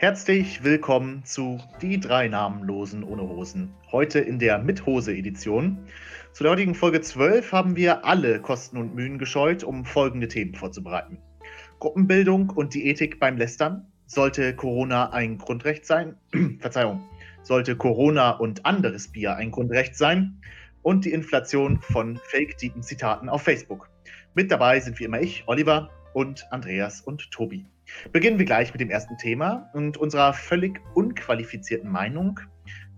[0.00, 3.74] Herzlich willkommen zu Die drei Namenlosen ohne Hosen.
[3.92, 5.76] Heute in der Mit-Hose-Edition.
[6.32, 10.54] Zu der heutigen Folge 12 haben wir alle Kosten und Mühen gescheut, um folgende Themen
[10.54, 11.18] vorzubereiten.
[11.80, 13.92] Gruppenbildung und die Ethik beim Lästern.
[14.06, 16.16] Sollte Corona ein Grundrecht sein?
[16.60, 17.06] Verzeihung.
[17.42, 20.40] Sollte Corona und anderes Bier ein Grundrecht sein?
[20.80, 23.90] Und die Inflation von fake-deepen Zitaten auf Facebook.
[24.32, 27.66] Mit dabei sind wie immer ich, Oliver und Andreas und Tobi.
[28.12, 32.40] Beginnen wir gleich mit dem ersten Thema und unserer völlig unqualifizierten Meinung.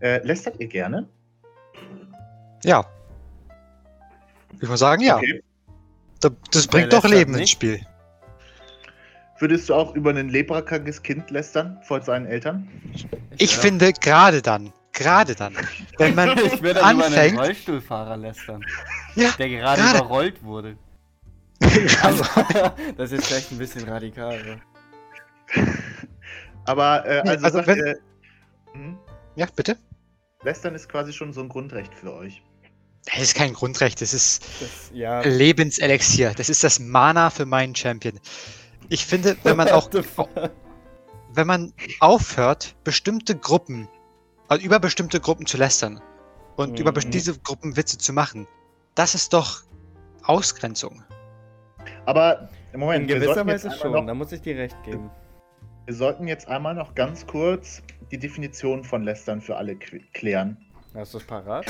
[0.00, 1.09] Äh, lästert ihr gerne?
[2.64, 2.84] Ja.
[4.55, 5.16] Ich würde sagen, ja.
[5.16, 5.42] Okay.
[6.50, 7.80] Das bringt doch Leben ins Spiel.
[9.38, 12.69] Würdest du auch über ein lebrakrankes Kind lästern vor seinen Eltern?
[13.38, 13.61] Ich ja.
[13.61, 15.56] finde gerade dann, gerade dann,
[15.98, 18.64] wenn man ich würde anfängt, über einen Rollstuhlfahrer lästern,
[19.16, 19.98] ja, der gerade grade.
[19.98, 20.77] überrollt wurde.
[22.02, 22.24] Also,
[22.97, 24.61] das ist vielleicht ein bisschen radikal.
[26.65, 27.95] Aber, äh, also, also wenn, äh,
[28.73, 28.98] hm?
[29.37, 29.77] Ja, bitte?
[30.42, 32.42] Lästern ist quasi schon so ein Grundrecht für euch.
[33.06, 35.20] Das ist kein Grundrecht, das ist das, ja.
[35.23, 36.34] Lebenselixier.
[36.36, 38.20] Das ist das Mana für meinen Champion.
[38.89, 39.91] Ich finde, wenn man auch,
[41.34, 43.89] wenn man aufhört, bestimmte Gruppen,
[44.48, 46.00] also über bestimmte Gruppen zu lästern
[46.56, 46.77] und mhm.
[46.77, 48.47] über diese Gruppen Witze zu machen,
[48.95, 49.62] das ist doch
[50.25, 51.03] Ausgrenzung.
[52.06, 55.11] Aber im Moment, in gewisser Weise schon, noch, da muss ich dir recht geben.
[55.84, 60.56] Wir sollten jetzt einmal noch ganz kurz die Definition von Lästern für alle klären.
[60.94, 61.66] Hast du es parat?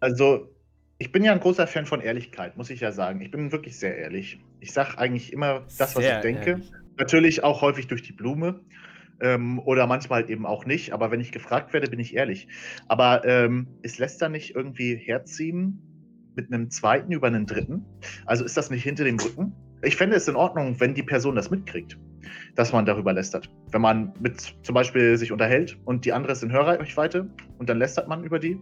[0.00, 0.54] Also,
[0.98, 3.22] ich bin ja ein großer Fan von Ehrlichkeit, muss ich ja sagen.
[3.22, 4.38] Ich bin wirklich sehr ehrlich.
[4.60, 6.50] Ich sage eigentlich immer das, was sehr ich denke.
[6.50, 6.72] Ehrlich.
[6.98, 8.60] Natürlich auch häufig durch die Blume.
[9.20, 10.92] Ähm, oder manchmal eben auch nicht.
[10.92, 12.48] Aber wenn ich gefragt werde, bin ich ehrlich.
[12.86, 15.87] Aber ähm, ist Lästern nicht irgendwie herziehen
[16.38, 17.84] mit einem zweiten über einen dritten?
[18.24, 19.52] Also ist das nicht hinter dem Rücken?
[19.82, 21.98] Ich fände es in Ordnung, wenn die Person das mitkriegt,
[22.54, 23.50] dass man darüber lästert.
[23.70, 27.78] Wenn man mit zum Beispiel sich unterhält und die andere ist in Hörreichweite und dann
[27.78, 28.58] lästert man über die.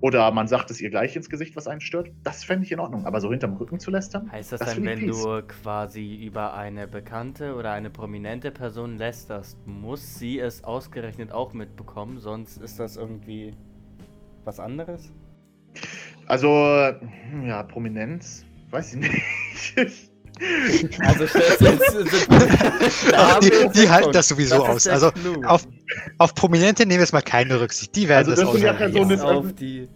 [0.00, 2.10] Oder man sagt es ihr gleich ins Gesicht, was einen stört.
[2.24, 3.06] Das fände ich in Ordnung.
[3.06, 4.30] Aber so hinterm Rücken zu lästern.
[4.32, 9.64] Heißt das, das dann, wenn du quasi über eine bekannte oder eine prominente Person lästerst,
[9.64, 12.18] muss sie es ausgerechnet auch mitbekommen?
[12.18, 13.54] Sonst ist das irgendwie
[14.44, 15.12] was anderes?
[16.26, 16.48] Also,
[17.44, 20.08] ja, Prominenz, weiß ich nicht.
[20.98, 21.60] Also jetzt,
[23.42, 24.88] die, die halten das sowieso das aus.
[24.88, 25.12] Also
[25.46, 25.68] auf,
[26.18, 27.94] auf Prominente nehmen wir jetzt mal keine Rücksicht.
[27.94, 29.88] Die werden also das, das ja Personen auf die.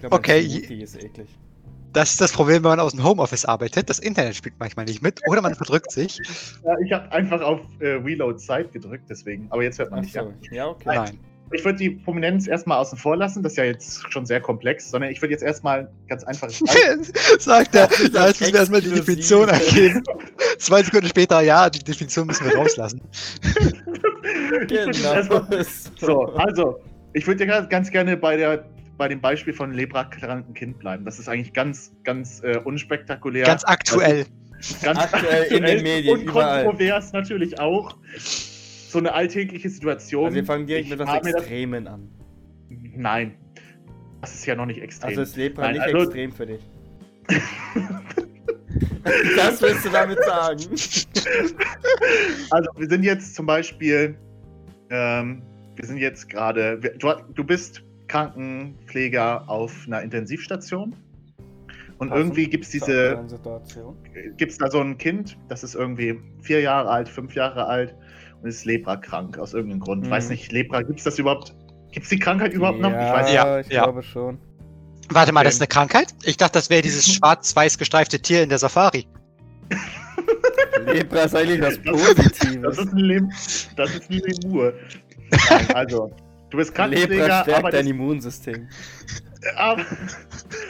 [0.00, 0.40] Glaub, okay.
[0.40, 0.98] Ist
[1.92, 3.90] das ist das Problem, wenn man aus dem Homeoffice arbeitet.
[3.90, 6.18] Das Internet spielt manchmal nicht mit oder man verdrückt sich.
[6.64, 9.46] Ja, ich habe einfach auf äh, Reload Zeit gedrückt, desegen.
[9.50, 10.14] Aber jetzt hört man nicht.
[10.14, 10.32] So.
[10.50, 10.84] Ja, okay.
[10.86, 11.18] Nein
[11.50, 14.90] ich würde die Prominenz erstmal außen vor lassen, das ist ja jetzt schon sehr komplex,
[14.90, 16.48] sondern ich würde jetzt erstmal ganz einfach.
[17.38, 20.02] Sagt er, ja, jetzt müssen wir erstmal die Definition ergeben.
[20.58, 23.00] Zwei Sekunden später, ja, die Definition müssen wir rauslassen.
[24.68, 25.42] genau.
[26.00, 26.80] so, also,
[27.12, 28.64] ich würde ja ganz gerne bei der
[28.98, 31.04] bei dem Beispiel von Lepra-kranken Kind bleiben.
[31.04, 33.44] Das ist eigentlich ganz, ganz äh, unspektakulär.
[33.46, 34.26] Ganz aktuell.
[34.82, 36.18] Ganz aktuell in den Medien.
[36.20, 37.96] Und kontrovers natürlich auch
[38.92, 40.26] so eine alltägliche Situation.
[40.26, 42.08] Also wir fangen direkt mit was Extremen an.
[42.68, 43.34] Nein.
[44.20, 45.08] Das ist ja noch nicht extrem.
[45.08, 45.98] Also ist Lepra Nein, nicht also...
[45.98, 46.60] extrem für dich.
[49.36, 50.62] das willst du damit sagen?
[52.50, 54.14] Also wir sind jetzt zum Beispiel,
[54.90, 55.42] ähm,
[55.76, 60.94] wir sind jetzt gerade, du, du bist Krankenpfleger auf einer Intensivstation.
[61.98, 63.24] Und also, irgendwie gibt es diese.
[64.36, 67.94] Gibt es da so ein Kind, das ist irgendwie vier Jahre alt, fünf Jahre alt
[68.44, 70.06] ist Lepra-krank aus irgendeinem Grund.
[70.06, 70.10] Mhm.
[70.10, 71.54] Weiß nicht, Lepra, gibt es das überhaupt?
[71.92, 72.90] Gibt es die Krankheit überhaupt ja, noch?
[72.90, 73.84] Ich weiß ja, ich ja.
[73.84, 74.38] glaube schon.
[75.10, 76.14] Warte mal, das ist eine Krankheit?
[76.24, 79.06] Ich dachte, das wäre dieses schwarz-weiß gestreifte Tier in der Safari.
[80.86, 82.62] Lepra ist eigentlich was Positives.
[82.62, 83.32] Das ist ein, Lem
[83.76, 84.72] das ist ein Lemur.
[85.74, 86.10] also,
[86.50, 88.68] du bist Krankenpfleger, Lepra stärkt dein Immunsystem.
[89.56, 89.84] Aber,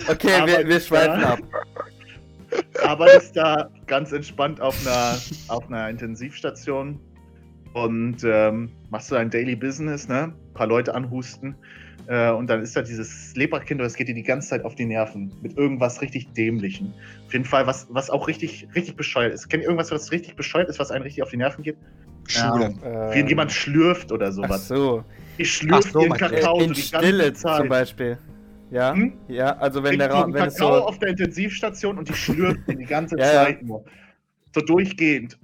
[0.08, 1.40] okay, aber wir, wir schweifen ab.
[2.82, 5.18] Arbeitest da ganz entspannt auf einer,
[5.48, 6.98] auf einer Intensivstation
[7.72, 10.32] und ähm, machst du dein Daily Business, ne?
[10.34, 11.54] Ein paar Leute anhusten.
[12.06, 14.84] Äh, und dann ist da dieses Leberkind, das geht dir die ganze Zeit auf die
[14.84, 15.32] Nerven.
[15.40, 16.92] Mit irgendwas richtig Dämlichen.
[17.26, 19.48] Auf jeden Fall, was, was auch richtig, richtig bescheuert ist.
[19.48, 21.76] Kennt ihr irgendwas, was richtig bescheuert ist, was einen richtig auf die Nerven geht?
[22.28, 22.74] Schule.
[22.82, 24.62] Ja, ähm, jemand schlürft oder sowas.
[24.64, 25.04] Ach so.
[25.38, 27.60] Ich schlürft so, ihren Kakao in die Stille Zeit.
[27.60, 28.18] zum Beispiel.
[28.70, 29.12] Ja, hm?
[29.28, 32.84] ja, also wenn der Raum, wenn Kakao so auf der Intensivstation und die schlürft die
[32.84, 33.84] ganze ja, Zeit nur.
[34.54, 35.38] So durchgehend.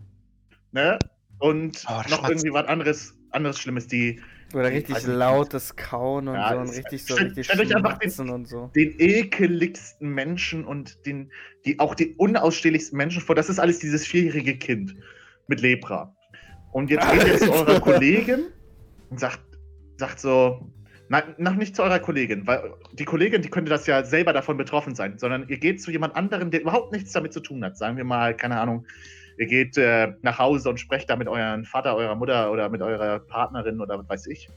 [0.73, 0.99] Ne?
[1.39, 4.21] Und oh, noch irgendwie was anderes, anderes Schlimmes, die.
[4.55, 7.77] Oder richtig also, lautes Kauen und ja, so und richtig so stellt, richtig stellt euch
[7.77, 8.71] einfach den, und so.
[8.75, 11.31] den ekeligsten Menschen und den,
[11.67, 13.35] die auch die unausstehlichsten Menschen vor.
[13.35, 14.95] Das ist alles dieses vierjährige Kind
[15.49, 16.15] mit Lepra.
[16.73, 18.47] Und jetzt geht ihr zu eurer Kollegin
[19.11, 19.41] und sagt,
[19.99, 20.73] sagt so,
[21.11, 24.59] Nein, noch nicht zu eurer Kollegin, weil die Kollegin, die könnte das ja selber davon
[24.59, 27.79] betroffen sein, sondern ihr geht zu jemand anderem, der überhaupt nichts damit zu tun hat.
[27.79, 28.87] Sagen wir mal, keine Ahnung,
[29.39, 32.83] ihr geht äh, nach Hause und sprecht da mit eurem Vater, eurer Mutter oder mit
[32.83, 34.49] eurer Partnerin oder was weiß ich.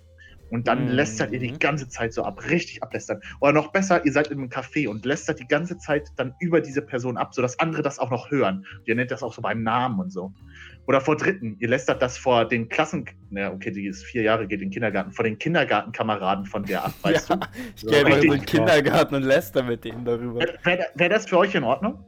[0.51, 0.91] Und dann mhm.
[0.91, 3.21] lästert ihr die ganze Zeit so ab, richtig ablästern.
[3.39, 6.59] Oder noch besser, ihr seid in einem Café und lästert die ganze Zeit dann über
[6.59, 8.65] diese Person ab, sodass andere das auch noch hören.
[8.85, 10.33] Ihr nennt das auch so beim Namen und so.
[10.87, 14.45] Oder vor Dritten, ihr lästert das vor den Klassen, na okay, die ist vier Jahre,
[14.45, 17.47] geht in den Kindergarten, vor den Kindergartenkameraden von der ab, weißt ja, du?
[17.77, 20.41] Ich gehe mal in den Kindergarten und läster mit denen darüber.
[20.41, 22.03] Wäre wär, wär das für euch in Ordnung?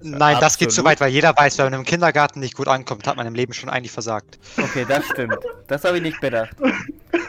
[0.00, 0.42] Nein, Absolut.
[0.42, 3.16] das geht zu weit, weil jeder weiß, wenn man im Kindergarten nicht gut ankommt, hat
[3.16, 4.38] man im Leben schon eigentlich versagt.
[4.56, 5.38] Okay, das stimmt.
[5.66, 6.56] Das habe ich nicht bedacht.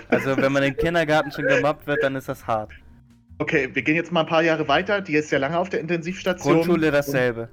[0.10, 2.71] Also, wenn man im Kindergarten schon gemobbt wird, dann ist das hart.
[3.39, 5.01] Okay, wir gehen jetzt mal ein paar Jahre weiter.
[5.01, 6.56] Die ist ja lange auf der Intensivstation.
[6.56, 7.50] Grundschule dasselbe.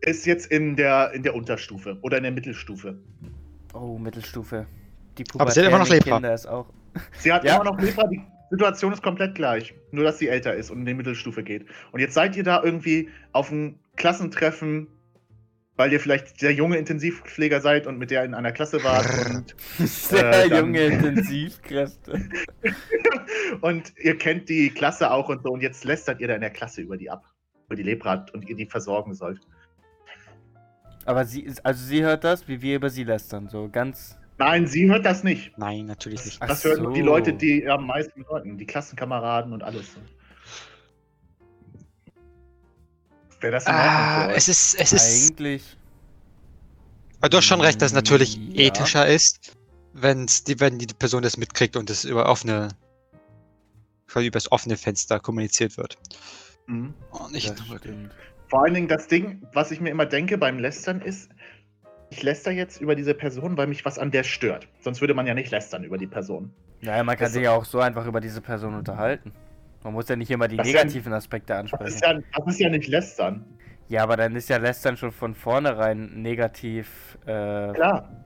[0.00, 2.96] Ist jetzt in der, in der Unterstufe oder in der Mittelstufe.
[3.74, 4.66] Oh, Mittelstufe.
[5.18, 6.18] Die Aber sie hat immer noch Lepra.
[6.32, 6.66] Ist auch...
[7.18, 7.56] Sie hat ja?
[7.56, 8.04] immer noch Lepra.
[8.06, 8.20] Die
[8.50, 9.74] Situation ist komplett gleich.
[9.90, 11.66] Nur, dass sie älter ist und in die Mittelstufe geht.
[11.90, 14.88] Und jetzt seid ihr da irgendwie auf ein Klassentreffen,
[15.76, 19.06] weil ihr vielleicht sehr junge Intensivpfleger seid und mit der in einer Klasse wart.
[19.34, 19.56] Und,
[19.88, 22.28] sehr äh, junge Intensivkräfte.
[23.60, 25.50] und ihr kennt die Klasse auch und so.
[25.50, 27.24] Und jetzt lästert ihr da in der Klasse über die ab.
[27.66, 29.40] Über die Lepra und ihr die versorgen sollt.
[31.06, 34.18] Aber sie, also sie hört das, wie wir über sie lästern, so ganz.
[34.38, 35.56] Nein, sie hört das nicht.
[35.58, 36.42] Nein, natürlich nicht.
[36.42, 36.90] Das, das hören so.
[36.90, 39.96] die Leute, die am meisten hören, die Klassenkameraden und alles.
[43.44, 45.32] Wäre das ah, es ist, es ist.
[45.32, 45.76] Eigentlich.
[47.20, 48.68] Aber du hast schon recht, dass es natürlich ja.
[48.68, 49.54] ethischer ist,
[49.92, 52.68] wenn's die, wenn die Person das mitkriegt und es über offene,
[54.08, 55.98] quasi über das offene Fenster kommuniziert wird.
[56.68, 56.94] Mhm.
[57.10, 57.52] Und nicht
[58.48, 61.28] Vor allen Dingen das Ding, was ich mir immer denke beim Lästern ist,
[62.08, 64.68] ich läster jetzt über diese Person, weil mich was an der stört.
[64.80, 66.50] Sonst würde man ja nicht lästern über die Person.
[66.80, 69.32] Naja, man kann das sich ja auch so einfach über diese Person unterhalten.
[69.84, 71.84] Man muss ja nicht immer die negativen ja, Aspekte ansprechen.
[71.84, 73.44] Das ist, ja, das ist ja nicht Lästern.
[73.88, 77.18] Ja, aber dann ist ja Lästern schon von vornherein negativ.
[77.26, 78.24] Äh, Klar.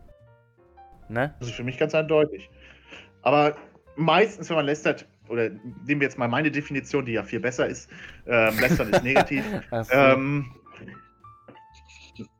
[1.09, 1.35] Ne?
[1.41, 2.49] Das ist für mich ganz eindeutig.
[3.23, 3.57] Aber
[3.97, 7.67] meistens, wenn man lästert, oder nehmen wir jetzt mal meine Definition, die ja viel besser
[7.67, 7.91] ist,
[8.27, 9.45] ähm, Lästern ist negativ.
[9.91, 10.55] ähm,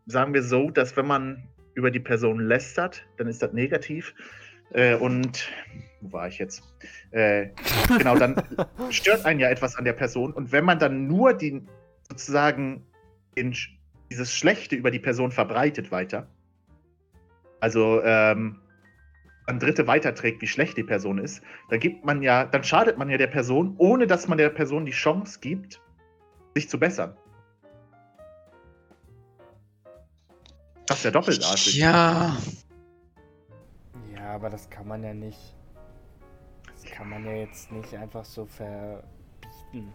[0.07, 4.15] sagen wir so, dass wenn man über die Person lästert, dann ist das negativ.
[4.71, 5.49] Äh, und
[6.01, 6.63] wo war ich jetzt?
[7.11, 7.49] Äh,
[7.97, 8.43] genau, dann
[8.91, 10.33] stört einen ja etwas an der Person.
[10.33, 11.67] Und wenn man dann nur die,
[12.09, 12.87] sozusagen
[13.37, 13.55] den,
[14.11, 16.29] dieses Schlechte über die Person verbreitet weiter,
[17.61, 18.61] also ähm,
[19.47, 23.09] an Dritte weiterträgt, wie schlecht die Person ist, dann gibt man ja, dann schadet man
[23.09, 25.81] ja der Person, ohne dass man der Person die Chance gibt,
[26.55, 27.17] sich zu bessern.
[30.87, 31.77] Das ist ja doppelartig.
[31.77, 32.37] Ja.
[34.15, 35.58] Ja, aber das kann man ja nicht
[36.91, 39.93] kann man ja jetzt nicht einfach so verbieten.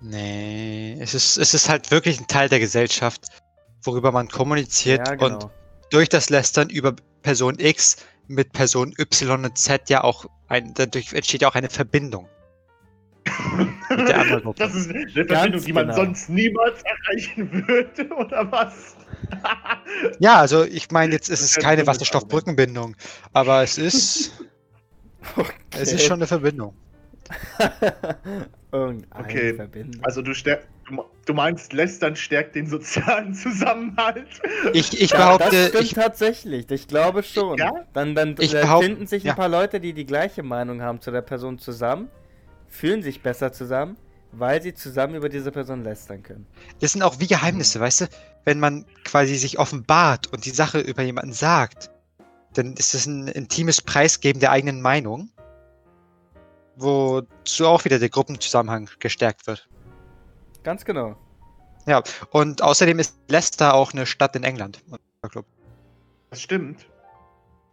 [0.00, 3.26] Nee, es ist, es ist halt wirklich ein Teil der Gesellschaft,
[3.82, 5.44] worüber man kommuniziert ja, genau.
[5.44, 5.50] und
[5.90, 11.12] durch das Lästern über Person X mit Person Y und Z ja auch ein, dadurch
[11.12, 12.28] entsteht ja auch eine Verbindung.
[13.88, 14.58] mit der anderen Gruppe.
[14.60, 15.96] Das ist eine Verbindung, die man genau.
[15.96, 18.96] sonst niemals erreichen würde, oder was?
[20.18, 22.96] Ja, also ich meine, jetzt ist es keine Wasserstoffbrückenbindung,
[23.32, 24.32] aber es ist.
[25.36, 25.52] Okay.
[25.78, 26.74] Es ist schon eine Verbindung.
[28.70, 30.02] okay, Verbindung.
[30.04, 30.32] also du,
[31.26, 34.28] du meinst, Lästern stärkt den sozialen Zusammenhalt?
[34.72, 35.44] Ich, ich behaupte...
[35.44, 37.58] Ja, das stimmt ich, tatsächlich, ich glaube schon.
[37.58, 37.86] Ja?
[37.92, 39.34] Dann, dann, finden sich ein ja.
[39.34, 42.08] paar Leute, die die gleiche Meinung haben zu der Person zusammen,
[42.68, 43.96] fühlen sich besser zusammen
[44.32, 46.46] weil sie zusammen über diese Person lästern können.
[46.80, 48.06] Das sind auch wie Geheimnisse, weißt du?
[48.44, 51.90] Wenn man quasi sich offenbart und die Sache über jemanden sagt,
[52.54, 55.30] dann ist das ein intimes Preisgeben der eigenen Meinung,
[56.76, 59.68] wozu auch wieder der Gruppenzusammenhang gestärkt wird.
[60.62, 61.16] Ganz genau.
[61.86, 64.82] Ja, und außerdem ist Leicester auch eine Stadt in England.
[66.30, 66.86] Das stimmt.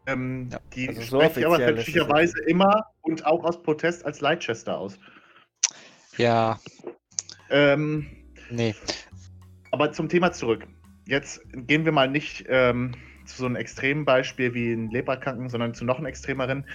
[0.08, 0.60] Ähm, ja.
[0.74, 4.98] Die also so sprechen aber fälschlicherweise immer und auch aus Protest als Leicester aus.
[6.18, 6.60] Ja.
[7.50, 8.08] Ähm,
[8.50, 8.76] nee.
[9.72, 10.68] Aber zum Thema zurück.
[11.08, 12.94] Jetzt gehen wir mal nicht ähm,
[13.26, 16.66] zu so einem extremen Beispiel wie ein Leberkranken, sondern zu noch einem extremeren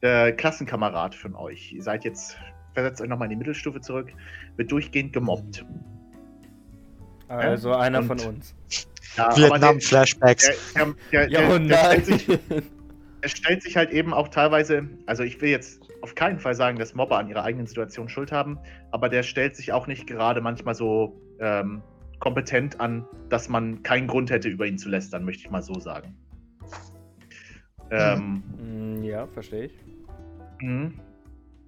[0.00, 1.72] äh, Klassenkamerad von euch.
[1.72, 2.36] Ihr seid jetzt,
[2.74, 4.12] versetzt euch nochmal in die Mittelstufe zurück,
[4.56, 5.64] wird durchgehend gemobbt.
[7.28, 7.78] Also ja?
[7.78, 8.54] einer Und, von uns.
[9.16, 10.50] Ja, Vietnam-Flashbacks.
[11.10, 12.02] Ja, oh nein.
[13.22, 16.78] Es stellt sich halt eben auch teilweise, also ich will jetzt auf keinen Fall sagen,
[16.78, 18.58] dass Mobber an ihrer eigenen Situation Schuld haben,
[18.90, 21.82] aber der stellt sich auch nicht gerade manchmal so ähm,
[22.18, 25.78] kompetent an, dass man keinen Grund hätte, über ihn zu lästern, möchte ich mal so
[25.78, 26.16] sagen.
[27.90, 29.72] Ähm, mm, ja, verstehe ich.
[30.60, 30.94] Mhm.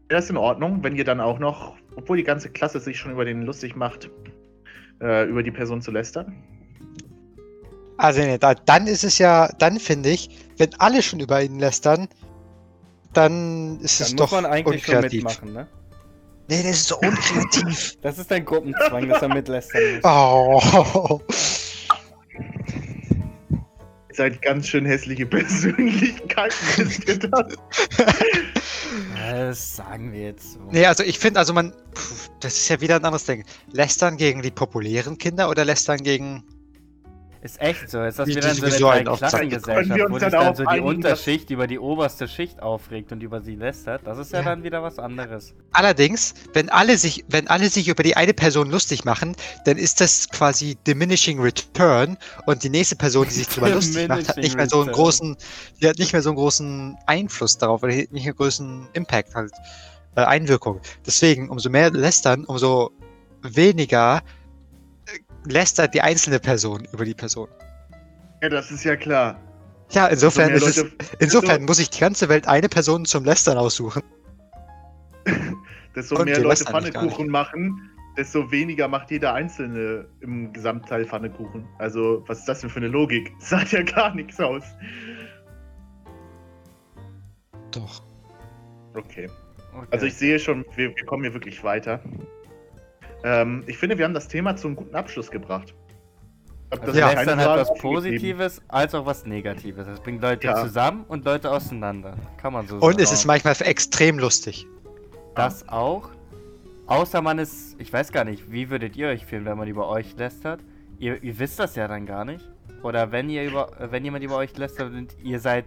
[0.09, 3.12] Das ist in Ordnung, wenn ihr dann auch noch, obwohl die ganze Klasse sich schon
[3.12, 4.11] über den lustig macht,
[5.00, 6.37] äh, über die Person zu lästern.
[8.02, 10.28] Also nee, da, dann ist es ja, dann finde ich,
[10.59, 12.09] wenn alle schon über ihn lästern,
[13.12, 15.21] dann ist dann es doch man eigentlich unkreativ.
[15.21, 15.68] schon mitmachen, ne?
[16.49, 17.97] Nee, das ist so unkreativ.
[18.02, 20.04] Das ist ein Gruppenzwang, dass er mitlästern muss.
[20.04, 21.21] Oh.
[24.09, 27.54] Ihr seid ganz schön hässliche Persönlichkeiten, wisst ihr das?
[29.16, 30.59] Das sagen wir jetzt so.
[30.73, 31.73] Nee, also ich finde, also man,
[32.40, 33.44] das ist ja wieder ein anderes Ding.
[33.71, 36.42] Lästern gegen die populären Kinder oder lästern gegen
[37.43, 38.03] ist echt so.
[38.03, 41.79] Ist das wieder in so einer Klassengesellschaft, wo sich dann so die Unterschicht über die
[41.79, 44.07] oberste Schicht aufregt und über sie lästert?
[44.07, 45.53] Das ist ja, ja, dann wieder was anderes.
[45.73, 49.35] Allerdings, wenn alle sich, wenn alle sich über die eine Person lustig machen,
[49.65, 54.29] dann ist das quasi diminishing return und die nächste Person, die sich darüber lustig macht,
[54.29, 55.37] hat nicht mehr so einen großen,
[55.81, 59.53] die hat nicht mehr so einen großen Einfluss darauf, oder nicht einen großen Impact halt,
[60.15, 60.81] äh, Einwirkung.
[61.05, 62.93] Deswegen, umso mehr lästern, umso
[63.43, 64.23] weniger
[65.45, 67.49] lästert die einzelne Person über die Person.
[68.43, 69.41] Ja, das ist ja klar.
[69.91, 70.85] Ja, insofern, ist es,
[71.19, 74.03] insofern muss ich die ganze Welt eine Person zum Lästern aussuchen.
[75.95, 81.67] desto mehr Leute Pfannekuchen machen, desto weniger macht jeder Einzelne im Gesamtteil Pfannekuchen.
[81.79, 83.33] Also, was ist das denn für eine Logik?
[83.39, 84.65] Das sagt ja gar nichts aus.
[87.71, 88.03] Doch.
[88.95, 89.29] Okay.
[89.73, 89.87] okay.
[89.91, 92.01] Also ich sehe schon, wir, wir kommen hier wirklich weiter.
[93.25, 95.75] Ähm, ich finde, wir haben das Thema zum guten Abschluss gebracht.
[96.71, 98.71] Also ja, Lästern hat was Positives gegeben.
[98.71, 99.87] als auch was Negatives.
[99.87, 100.57] Es bringt Leute ja.
[100.57, 102.14] zusammen und Leute auseinander.
[102.38, 102.93] Kann man so sagen.
[102.93, 104.67] Und es ist manchmal extrem lustig.
[105.35, 106.11] Das auch.
[106.87, 109.88] Außer man ist, ich weiß gar nicht, wie würdet ihr euch fühlen, wenn man über
[109.88, 110.61] euch lästert?
[110.99, 112.49] Ihr, ihr wisst das ja dann gar nicht.
[112.83, 115.67] Oder wenn ihr über, wenn jemand über euch lästert und ihr seid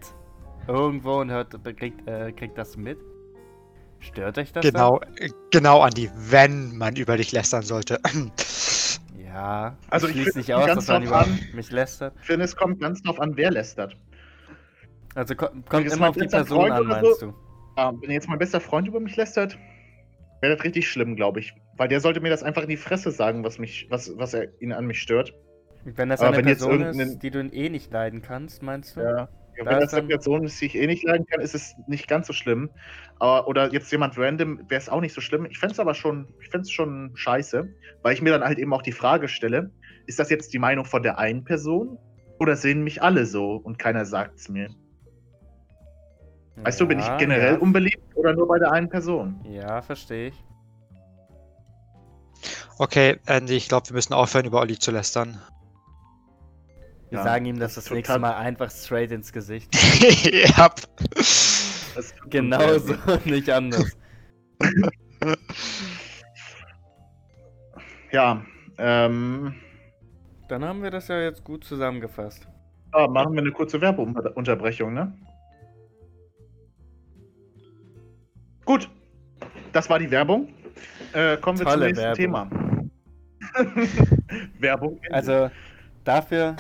[0.67, 2.97] irgendwo und hört, kriegt, äh, kriegt das mit.
[4.05, 4.63] Stört euch das?
[4.63, 5.31] Genau, dann?
[5.51, 7.99] genau, Andi, wenn man über dich lästern sollte.
[9.17, 12.13] ja, also ich schließe nicht aus, dass man über an, mich lästert.
[12.19, 13.97] Ich finde, es kommt ganz drauf an, wer lästert.
[15.15, 17.33] Also kommt immer auf die Person Freund an, meinst so, du?
[17.77, 19.57] Ja, wenn jetzt mein bester Freund über mich lästert,
[20.41, 21.53] wäre das richtig schlimm, glaube ich.
[21.77, 24.49] Weil der sollte mir das einfach in die Fresse sagen, was mich, was, was er
[24.61, 25.33] ihn an mich stört.
[25.83, 29.01] Wenn das eine Person ist, die du eh nicht leiden kannst, meinst du?
[29.01, 29.29] Ja.
[29.57, 32.07] Ja, wenn das eine Person ist, die ich eh nicht leiden kann, ist es nicht
[32.07, 32.69] ganz so schlimm.
[33.19, 35.45] Aber, oder jetzt jemand random, wäre es auch nicht so schlimm.
[35.45, 37.67] Ich fände es aber schon, ich fände schon scheiße,
[38.01, 39.71] weil ich mir dann halt eben auch die Frage stelle,
[40.07, 41.97] ist das jetzt die Meinung von der einen Person
[42.39, 44.69] oder sehen mich alle so und keiner sagt es mir?
[46.57, 47.59] Weißt ja, du, bin ich generell ja.
[47.59, 49.39] unbeliebt oder nur bei der einen Person?
[49.43, 50.43] Ja, verstehe ich.
[52.77, 55.41] Okay, Andy, ich glaube, wir müssen aufhören, über Olli zu lästern.
[57.09, 59.73] Wir ja, sagen ihm das das nächste Mal einfach straight ins Gesicht.
[60.31, 60.69] ja.
[62.29, 62.95] Genau so,
[63.25, 63.95] nicht anders.
[68.11, 68.43] ja,
[68.77, 69.55] ähm.
[70.47, 72.47] Dann haben wir das ja jetzt gut zusammengefasst.
[72.91, 75.13] Ah, machen wir eine kurze Werbeunterbrechung, ne?
[78.63, 78.89] Gut,
[79.73, 80.53] das war die Werbung.
[81.13, 82.49] Äh, kommen wir Tolle zum nächsten Werbung.
[82.49, 82.49] Thema.
[84.59, 84.99] Werbung.
[85.11, 85.49] Also
[86.03, 86.55] dafür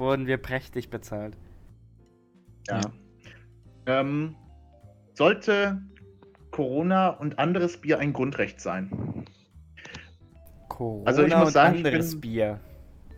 [0.00, 1.36] wurden wir prächtig bezahlt.
[2.68, 2.80] Ja.
[3.86, 4.34] Ähm,
[5.14, 5.80] sollte
[6.50, 9.26] Corona und anderes Bier ein Grundrecht sein?
[10.68, 12.60] Corona also ich muss sagen, anderes bin, Bier.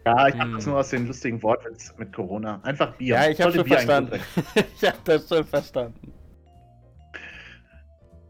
[0.05, 0.41] Ja, ich hm.
[0.41, 2.61] habe das nur aus dem lustigen Wortwitz mit Corona.
[2.63, 3.15] Einfach Bier.
[3.15, 4.21] Ja, ich habe schon Bier verstanden.
[4.55, 6.13] ich habe das schon verstanden.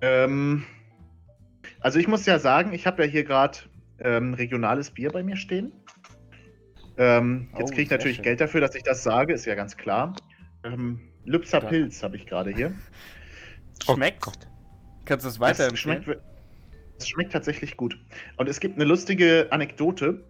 [0.03, 0.65] Ähm,
[1.81, 3.59] also ich muss ja sagen, ich habe ja hier gerade
[4.01, 5.73] ähm, regionales Bier bei mir stehen.
[6.97, 8.25] Ähm, jetzt oh, kriege ich natürlich schön.
[8.25, 10.15] Geld dafür, dass ich das sage, ist ja ganz klar.
[10.65, 12.75] Ähm, Lübser Pilz habe ich gerade hier.
[13.85, 14.27] Schmeckt?
[14.27, 16.03] Oh Kannst du es weiterempfehlen?
[16.05, 16.23] Schmeckt,
[16.99, 17.99] es schmeckt tatsächlich gut.
[18.37, 20.25] Und es gibt eine lustige Anekdote,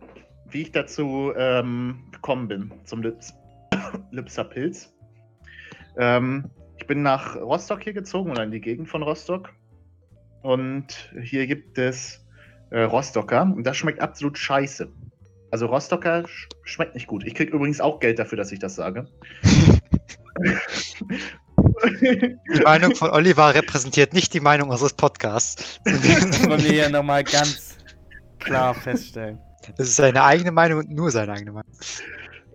[0.48, 3.34] wie ich dazu ähm, gekommen bin, zum Lübs
[4.10, 4.94] Lübser Pilz.
[5.98, 9.52] Ähm, ich bin nach Rostock hier gezogen oder in die Gegend von Rostock.
[10.42, 12.26] Und hier gibt es
[12.70, 14.90] äh, Rostocker und das schmeckt absolut scheiße.
[15.52, 17.24] Also Rostocker sch schmeckt nicht gut.
[17.24, 19.06] Ich kriege übrigens auch Geld dafür, dass ich das sage.
[21.84, 25.80] Die Meinung von Oliver repräsentiert nicht die Meinung unseres Podcasts.
[25.84, 27.76] Das wollen wir ja nochmal ganz
[28.38, 29.38] klar feststellen.
[29.76, 31.72] Das ist seine eigene Meinung und nur seine eigene Meinung.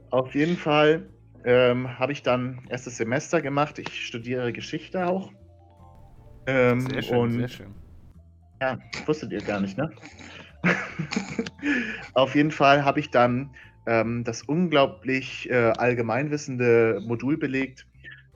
[0.09, 1.07] auf jeden Fall
[1.45, 3.79] ähm, habe ich dann erstes Semester gemacht.
[3.79, 5.31] Ich studiere Geschichte auch.
[6.47, 7.75] Ähm, sehr schön, und, sehr schön.
[8.61, 9.91] Ja, wusstet ihr gar nicht, ne?
[12.13, 13.51] auf jeden Fall habe ich dann
[13.85, 17.87] ähm, das unglaublich äh, allgemeinwissende Modul belegt.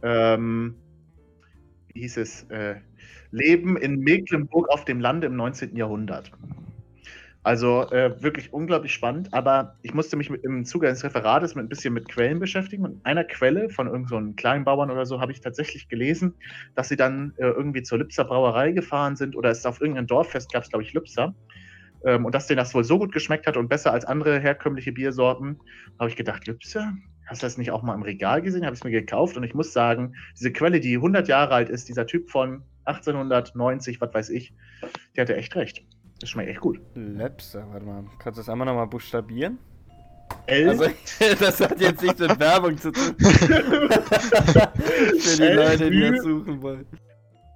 [0.02, 0.76] Ähm,
[1.94, 2.44] wie hieß es?
[2.44, 2.76] Äh,
[3.32, 5.76] Leben in Mecklenburg auf dem Lande im 19.
[5.76, 6.32] Jahrhundert.
[7.44, 11.66] Also äh, wirklich unglaublich spannend, aber ich musste mich mit, im Zuge eines Referates mit
[11.66, 12.86] ein bisschen mit Quellen beschäftigen.
[12.86, 16.36] Und einer Quelle von irgendeinem so Kleinbauern oder so habe ich tatsächlich gelesen,
[16.76, 20.54] dass sie dann äh, irgendwie zur Lübser Brauerei gefahren sind oder es auf irgendeinem Dorffest
[20.54, 21.34] gab es, glaube ich, Lübser.
[22.06, 24.92] Ähm, und dass denen das wohl so gut geschmeckt hat und besser als andere herkömmliche
[24.92, 25.60] Biersorten,
[26.00, 26.94] habe ich gedacht, Lübser?
[27.28, 28.66] Hast du das nicht auch mal im Regal gesehen?
[28.66, 31.70] Habe ich es mir gekauft und ich muss sagen, diese Quelle, die 100 Jahre alt
[31.70, 34.54] ist, dieser Typ von 1890, was weiß ich,
[35.16, 35.84] der hatte echt recht.
[36.20, 36.80] Das schmeckt echt gut.
[36.96, 38.04] Lepse, warte mal.
[38.20, 39.58] Kannst du das einmal nochmal buchstabieren?
[40.48, 40.70] L.
[40.70, 40.86] Also,
[41.40, 43.16] das hat jetzt nichts mit Werbung zu tun.
[45.20, 46.86] Für die Leute, die das suchen wollen.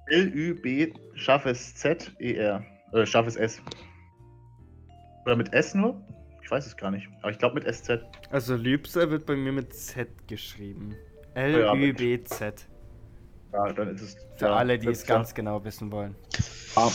[0.08, 2.64] L-Ü-B, scharfes Z-E-R.
[2.92, 3.60] Oder scharfes S.
[5.26, 6.00] Oder mit S nur?
[6.40, 7.08] Ich weiß es gar nicht.
[7.20, 7.98] Aber ich glaube mit SZ.
[8.30, 10.94] Also Lübse wird bei mir mit Z geschrieben.
[11.34, 12.68] L-Ü-B-Z.
[13.52, 14.16] Ja, dann ist es.
[14.36, 16.14] Für ja, alle, die es ganz genau wissen wollen.
[16.76, 16.90] Ah.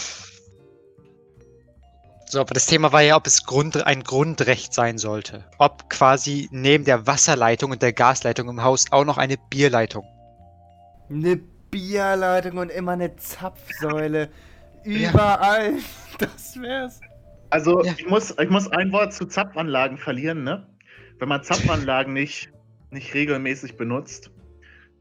[2.26, 5.44] So, aber das Thema war ja, ob es Grund, ein Grundrecht sein sollte.
[5.58, 10.06] Ob quasi neben der Wasserleitung und der Gasleitung im Haus auch noch eine Bierleitung.
[11.10, 14.30] Eine Bierleitung und immer eine Zapfsäule.
[14.86, 15.74] Überall.
[15.74, 15.80] Ja.
[16.20, 17.00] Das wär's.
[17.52, 17.94] Also, ja.
[17.98, 20.68] ich, muss, ich muss ein Wort zu Zapfanlagen verlieren, ne?
[21.20, 22.52] Wenn man Zapfanlagen nicht,
[22.90, 24.32] nicht regelmäßig benutzt,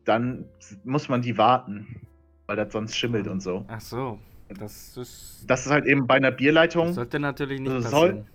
[0.05, 0.45] dann
[0.85, 2.07] muss man die warten,
[2.47, 3.65] weil das sonst schimmelt und so.
[3.69, 4.19] Ach so.
[4.59, 5.45] Das ist.
[5.47, 6.93] Das ist halt eben bei einer Bierleitung.
[6.93, 7.91] Sollte natürlich nicht passieren.
[7.91, 8.27] Soll,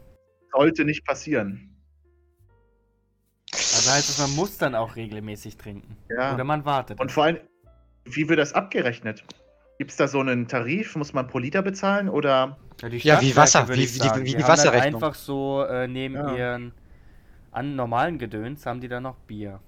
[0.53, 1.75] sollte nicht passieren.
[3.51, 5.98] Also heißt es, man muss dann auch regelmäßig trinken.
[6.10, 6.34] Ja.
[6.34, 7.00] Oder man wartet.
[7.01, 7.39] Und vor allem,
[8.05, 9.24] wie wird das abgerechnet?
[9.77, 10.96] Gibt es da so einen Tarif?
[10.96, 12.58] Muss man pro Liter bezahlen oder?
[12.82, 14.96] Ja, ja wie Wasser, wie, die, wie die, die Wasserrechnung.
[14.96, 16.36] einfach so äh, neben ja.
[16.36, 16.74] ihren
[17.51, 19.60] an normalen Gedöns haben die dann noch Bier.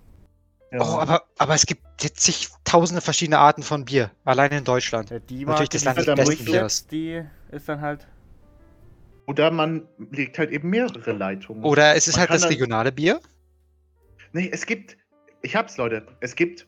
[0.71, 0.81] Ja.
[0.81, 5.09] Oh, aber, aber es gibt jetzt zigtausende verschiedene Arten von Bier, allein in Deutschland.
[5.09, 6.87] Ja, die Natürlich das Land des besten Biers.
[6.87, 8.05] Die ist dann halt.
[9.25, 11.63] Oder man legt halt eben mehrere Leitungen.
[11.63, 13.21] Oder es ist man halt das regionale Bier?
[14.33, 14.97] Nee, es gibt.
[15.41, 16.05] Ich hab's, Leute.
[16.19, 16.67] Es gibt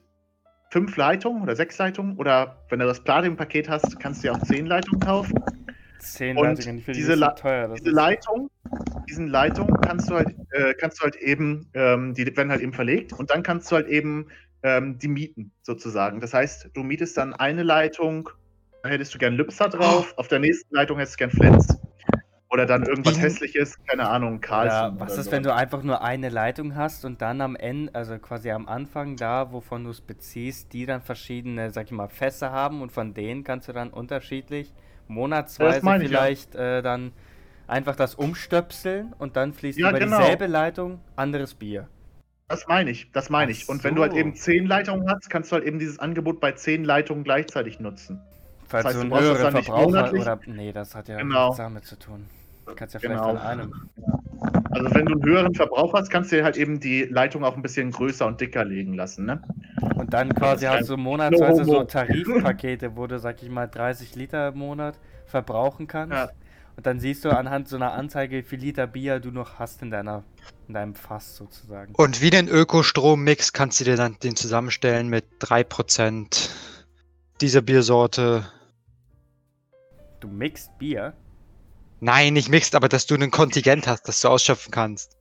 [0.69, 2.17] fünf Leitungen oder sechs Leitungen.
[2.17, 5.34] Oder wenn du das Platinum-Paket hast, kannst du ja auch zehn Leitungen kaufen.
[5.99, 8.49] Zehn und Leitungen, ich diese, so teuer, diese Leitung,
[9.10, 12.73] diesen Leitung kannst du halt, äh, kannst du halt eben, ähm, die werden halt eben
[12.73, 14.27] verlegt und dann kannst du halt eben
[14.63, 16.21] ähm, die mieten, sozusagen.
[16.21, 18.29] Das heißt, du mietest dann eine Leitung,
[18.82, 21.67] da hättest du gern Lübser drauf, auf der nächsten Leitung hättest du gern Flens.
[22.51, 23.21] Oder dann irgendwas mhm.
[23.21, 24.95] Hässliches, keine Ahnung, Carlson.
[24.95, 25.31] Ja, was ist, so.
[25.31, 29.17] wenn du einfach nur eine Leitung hast und dann am Ende, also quasi am Anfang
[29.17, 33.13] da, wovon du es beziehst, die dann verschiedene, sag ich mal, Fässer haben und von
[33.13, 34.73] denen kannst du dann unterschiedlich
[35.07, 36.77] monatsweise vielleicht ja.
[36.77, 37.12] äh, dann
[37.67, 40.17] einfach das umstöpseln und dann fließt ja, über genau.
[40.17, 41.88] dieselbe Leitung anderes Bier.
[42.47, 43.69] Das meine ich, das meine ich.
[43.69, 43.83] Und so.
[43.83, 46.83] wenn du halt eben zehn Leitungen hast, kannst du halt eben dieses Angebot bei zehn
[46.83, 48.19] Leitungen gleichzeitig nutzen.
[48.67, 50.39] Falls das heißt, du einen höheren Verbrauch oder.
[50.47, 51.47] Nee, das hat ja genau.
[51.47, 52.25] nichts damit zu tun.
[52.69, 53.36] Du kannst ja vielleicht genau.
[53.36, 53.73] von einem.
[54.71, 57.55] Also wenn du einen höheren Verbrauch hast, kannst du dir halt eben die Leitung auch
[57.55, 59.41] ein bisschen größer und dicker legen lassen, ne?
[59.95, 64.49] Und dann quasi hast du monatsweise so Tarifpakete, wo du, sag ich mal, 30 Liter
[64.49, 66.15] im Monat verbrauchen kannst.
[66.15, 66.29] Ja.
[66.77, 69.82] Und dann siehst du anhand so einer Anzeige, wie viel Liter Bier du noch hast
[69.82, 70.23] in deiner
[70.69, 71.93] in deinem Fass sozusagen.
[71.95, 76.49] Und wie den Ökostrommix kannst du dir dann den zusammenstellen mit 3%
[77.41, 78.45] dieser Biersorte.
[80.19, 81.13] Du mixt Bier?
[82.01, 85.17] Nein, nicht mixt, aber dass du einen Kontingent hast, das du ausschöpfen kannst.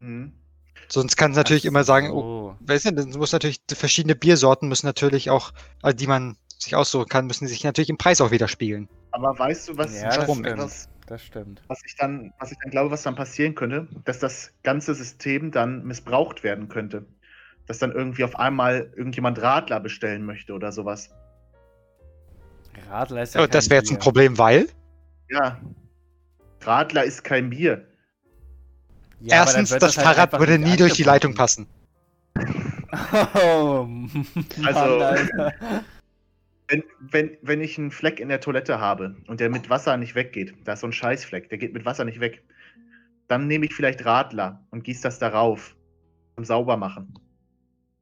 [0.00, 0.32] Mhm.
[0.88, 1.68] Sonst kannst du natürlich so.
[1.68, 5.52] immer sagen, oh, weißt du, dann muss natürlich verschiedene Biersorten müssen natürlich auch,
[5.82, 8.88] also die man sich aussuchen kann, müssen sich natürlich im Preis auch widerspiegeln.
[9.12, 10.58] Aber weißt du, was, ja, das, stimmt.
[10.58, 11.62] Was, das stimmt.
[11.68, 15.50] Was ich dann, was ich dann glaube, was dann passieren könnte, dass das ganze System
[15.50, 17.06] dann missbraucht werden könnte.
[17.66, 21.10] Dass dann irgendwie auf einmal irgendjemand Radler bestellen möchte oder sowas.
[22.88, 23.42] Radler ist ja.
[23.42, 24.68] Oh, das wäre jetzt ein Problem, weil?
[25.28, 25.60] Ja,
[26.60, 27.86] Radler ist kein Bier.
[29.20, 31.66] Ja, Erstens, das, das halt Fahrrad würde nie durch die Leitung passen.
[33.34, 33.88] Oh,
[34.64, 35.00] also,
[36.68, 40.14] wenn, wenn, wenn ich einen Fleck in der Toilette habe und der mit Wasser nicht
[40.14, 42.44] weggeht, da ist so ein Scheißfleck, der geht mit Wasser nicht weg,
[43.26, 45.76] dann nehme ich vielleicht Radler und gieße das darauf
[46.36, 47.14] zum Saubermachen.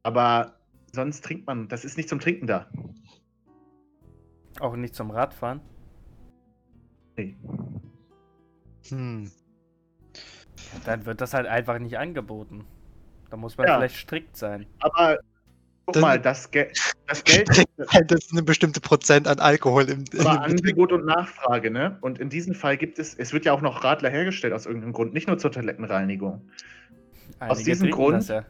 [0.02, 0.56] Aber
[0.92, 2.68] sonst trinkt man, das ist nicht zum Trinken da.
[4.60, 5.60] Auch nicht zum Radfahren?
[7.16, 7.36] Nee.
[8.90, 9.30] Hm.
[10.84, 12.64] Dann wird das halt einfach nicht angeboten.
[13.30, 13.76] Da muss man ja.
[13.76, 14.66] vielleicht strikt sein.
[14.80, 15.18] Aber
[15.86, 16.70] guck das, mal, das, Ge
[17.06, 17.48] das Geld.
[17.76, 20.04] das ist eine bestimmte Prozent an Alkohol im.
[20.18, 21.98] Aber Angebot und Nachfrage, ne?
[22.00, 24.92] Und in diesem Fall gibt es, es wird ja auch noch Radler hergestellt aus irgendeinem
[24.92, 26.42] Grund, nicht nur zur Toilettenreinigung.
[27.38, 28.16] Einige aus diesem Grund.
[28.16, 28.44] Das, ja.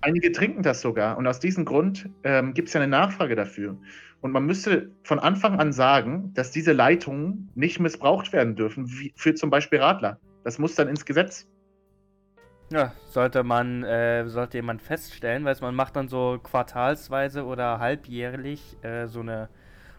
[0.00, 1.16] Einige trinken das sogar.
[1.16, 3.76] Und aus diesem Grund ähm, gibt es ja eine Nachfrage dafür.
[4.22, 9.12] Und man müsste von Anfang an sagen, dass diese Leitungen nicht missbraucht werden dürfen, wie
[9.16, 10.18] für zum Beispiel Radler.
[10.44, 11.48] Das muss dann ins Gesetz.
[12.70, 18.78] Ja, sollte man, äh, sollte jemand feststellen, weil man macht dann so quartalsweise oder halbjährlich
[18.82, 19.48] äh, so eine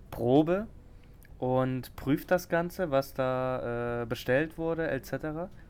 [0.10, 0.68] Probe
[1.38, 5.14] und prüft das Ganze, was da äh, bestellt wurde, etc.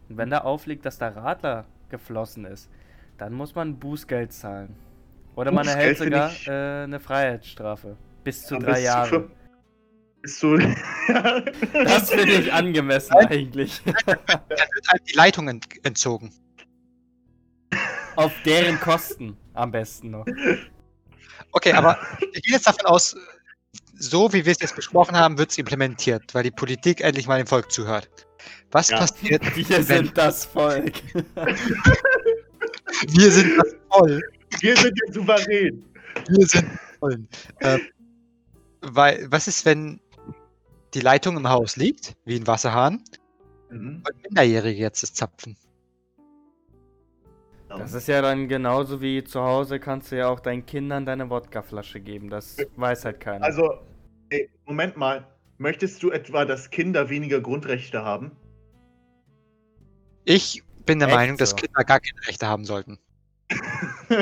[0.07, 2.69] Und wenn da aufliegt, dass da Radler geflossen ist,
[3.17, 4.75] dann muss man Bußgeld zahlen.
[5.35, 6.47] Oder man erhält sogar ich...
[6.47, 7.97] äh, eine Freiheitsstrafe.
[8.23, 9.29] Bis zu ja, drei Jahre.
[10.21, 10.57] Bist du.
[11.73, 13.81] das finde ich angemessen eigentlich.
[14.05, 16.33] Dann wird halt die Leitung entzogen.
[18.15, 20.25] Auf deren Kosten am besten noch.
[21.51, 21.97] Okay, aber
[22.31, 23.15] ich gehe jetzt davon aus,
[23.95, 27.37] so wie wir es jetzt besprochen haben, wird es implementiert, weil die Politik endlich mal
[27.37, 28.09] dem Volk zuhört.
[28.71, 28.97] Was ja.
[28.97, 29.43] passiert?
[29.55, 30.93] Wir sind das Volk.
[33.13, 34.23] wir sind das Volk.
[34.59, 35.85] Wir sind jetzt souverän.
[36.27, 36.67] Wir sind
[36.99, 37.19] voll.
[37.59, 37.79] Äh,
[38.83, 39.99] weil, was ist, wenn
[40.93, 43.03] die Leitung im Haus liegt, wie ein Wasserhahn,
[43.69, 44.03] mhm.
[44.07, 45.57] und Minderjährige jetzt das zapfen?
[47.69, 51.29] Das ist ja dann genauso wie zu Hause kannst du ja auch deinen Kindern deine
[51.29, 52.29] Wodkaflasche geben.
[52.29, 53.43] Das weiß halt keiner.
[53.43, 53.79] Also,
[54.29, 55.27] ey, Moment mal.
[55.57, 58.31] Möchtest du etwa, dass Kinder weniger Grundrechte haben?
[60.25, 61.39] Ich bin der Echt Meinung, so?
[61.39, 62.99] dass Kinder gar keine Rechte haben sollten.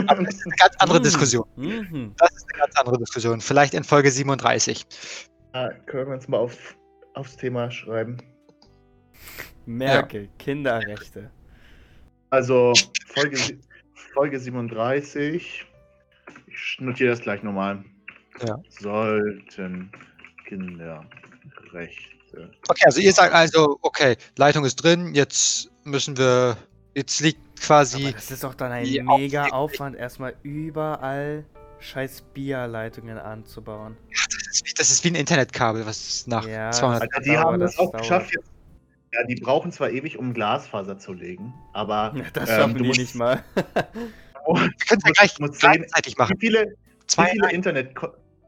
[0.07, 1.03] Aber das ist eine ganz andere hm.
[1.03, 1.47] Diskussion.
[1.55, 2.13] Mhm.
[2.17, 3.41] Das ist eine ganz andere Diskussion.
[3.41, 4.85] Vielleicht in Folge 37.
[5.53, 6.75] Ah, können wir uns mal auf,
[7.13, 8.17] aufs Thema schreiben.
[9.65, 10.29] Merkel, ja.
[10.39, 11.29] Kinderrechte.
[12.29, 12.73] Also
[13.07, 13.37] Folge,
[14.13, 15.65] Folge 37.
[16.47, 17.83] Ich notiere das gleich nochmal.
[18.45, 18.57] Ja.
[18.69, 19.91] Sollten
[20.47, 21.05] Kinderrechte.
[22.67, 26.57] Okay, also ihr sagt also, okay, Leitung ist drin, jetzt müssen wir.
[26.93, 28.03] Jetzt liegt quasi.
[28.03, 31.45] Aber das ist doch dann ein mega Aufwand, erstmal überall
[31.79, 33.97] scheiß Bierleitungen anzubauen.
[34.09, 37.37] Ja, das ist, wie, das ist wie ein Internetkabel, was nach ja, 200 Alter, Die
[37.37, 38.51] haben das auch geschafft, jetzt
[39.13, 42.13] ja, die brauchen zwar ewig, um Glasfaser zu legen, aber.
[42.15, 43.43] Ja, das schaffen ähm, die musst, nicht mal.
[43.55, 46.35] wir können es ja gleich gleichzeitig machen.
[46.39, 46.75] Wie viele,
[47.17, 47.95] wie viele, Internet,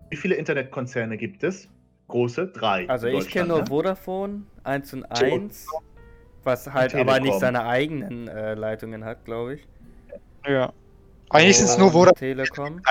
[0.10, 1.68] wie viele Internetkonzerne gibt es?
[2.08, 2.48] Große?
[2.48, 2.88] Drei.
[2.90, 3.68] Also ich kenne nur ne?
[3.68, 5.68] Vodafone, 1 und 1,
[6.44, 9.68] was halt aber nicht seine eigenen äh, Leitungen hat, glaube ich.
[10.46, 10.74] Ja.
[11.30, 12.20] Eigentlich sind es nur Vodafone.
[12.20, 12.82] Telekom.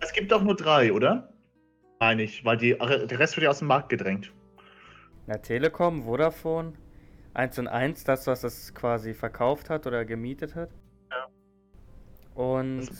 [0.00, 1.32] Es gibt auch nur drei, oder?
[1.98, 4.32] Meine ich, weil die, der Rest wird ja aus dem Markt gedrängt.
[5.26, 6.72] Na, Telekom, Vodafone,
[7.34, 10.70] 1 und 1, das, was das quasi verkauft hat oder gemietet hat.
[11.10, 11.26] Ja.
[12.34, 12.90] Und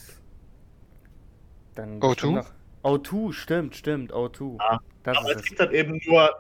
[1.75, 2.31] dann O2?
[2.33, 2.51] Noch...
[2.83, 4.59] O2, stimmt, stimmt, O2.
[4.59, 6.31] Ja, das aber es gibt halt eben nur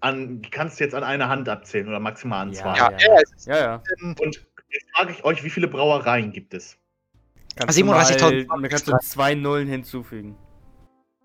[0.00, 2.76] an, kannst du jetzt an einer Hand abzählen oder maximal an zwei.
[2.76, 3.56] Ja, ja, ja.
[3.56, 6.78] ja, Und jetzt frage ich euch, wie viele Brauereien gibt es?
[7.58, 8.46] 37.000.
[8.46, 10.36] Man kannst du zwei Nullen hinzufügen.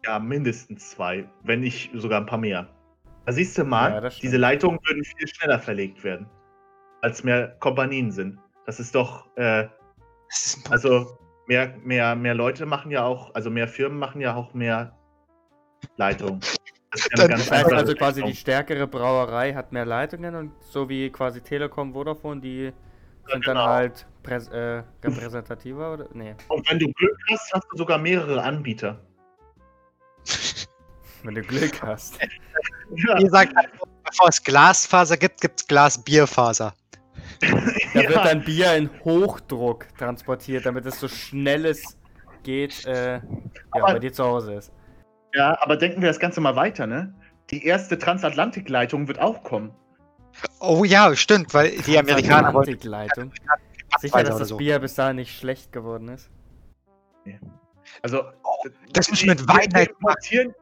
[0.05, 2.67] Ja, mindestens zwei, wenn nicht sogar ein paar mehr.
[3.25, 6.27] Da siehst du mal, ja, diese Leitungen würden viel schneller verlegt werden,
[7.01, 8.37] als mehr Kompanien sind.
[8.65, 9.67] Das ist doch, äh,
[10.29, 14.53] ist also mehr, mehr, mehr Leute machen ja auch, also mehr Firmen machen ja auch
[14.53, 14.95] mehr
[15.97, 16.39] Leitungen.
[16.95, 21.09] Das, ja das heißt also quasi die stärkere Brauerei hat mehr Leitungen und so wie
[21.09, 22.71] quasi Telekom, Vodafone, die
[23.27, 23.65] sind genau.
[23.65, 24.05] dann halt
[24.51, 26.07] äh, repräsentativer oder?
[26.13, 26.35] Nee.
[26.47, 28.99] Und wenn du Glück hast, hast du sogar mehrere Anbieter.
[31.23, 32.19] Wenn du Glück hast.
[32.95, 33.19] Ja.
[33.19, 33.53] Ihr sagt,
[34.03, 36.75] bevor es Glasfaser gibt, gibt es Glasbierfaser.
[37.39, 37.47] Da
[37.93, 38.09] ja.
[38.09, 41.97] wird dann Bier in Hochdruck transportiert, damit es so schnell es
[42.43, 43.21] geht, äh, ja,
[43.73, 44.71] bei dir zu Hause ist.
[45.35, 47.13] Ja, aber denken wir das Ganze mal weiter, ne?
[47.49, 49.71] Die erste Transatlantikleitung wird auch kommen.
[50.59, 52.79] Oh ja, stimmt, weil die Amerikaner wollen.
[53.99, 54.57] Sicher, dass das so.
[54.57, 56.29] Bier bis dahin nicht schlecht geworden ist.
[58.01, 58.23] Also,
[58.93, 60.53] das muss mit Weisheit importieren.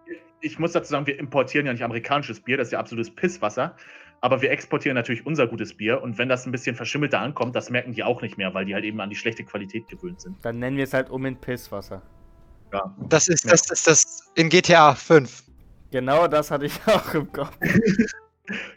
[0.42, 3.76] Ich muss dazu sagen, wir importieren ja nicht amerikanisches Bier, das ist ja absolutes Pisswasser.
[4.22, 7.70] Aber wir exportieren natürlich unser gutes Bier und wenn das ein bisschen verschimmelter ankommt, das
[7.70, 10.38] merken die auch nicht mehr, weil die halt eben an die schlechte Qualität gewöhnt sind.
[10.44, 12.02] Dann nennen wir es halt um in Pisswasser.
[12.74, 12.96] Ja.
[13.10, 15.44] Das ist das, ist das in GTA 5.
[15.92, 17.56] Genau das hatte ich auch im Kopf.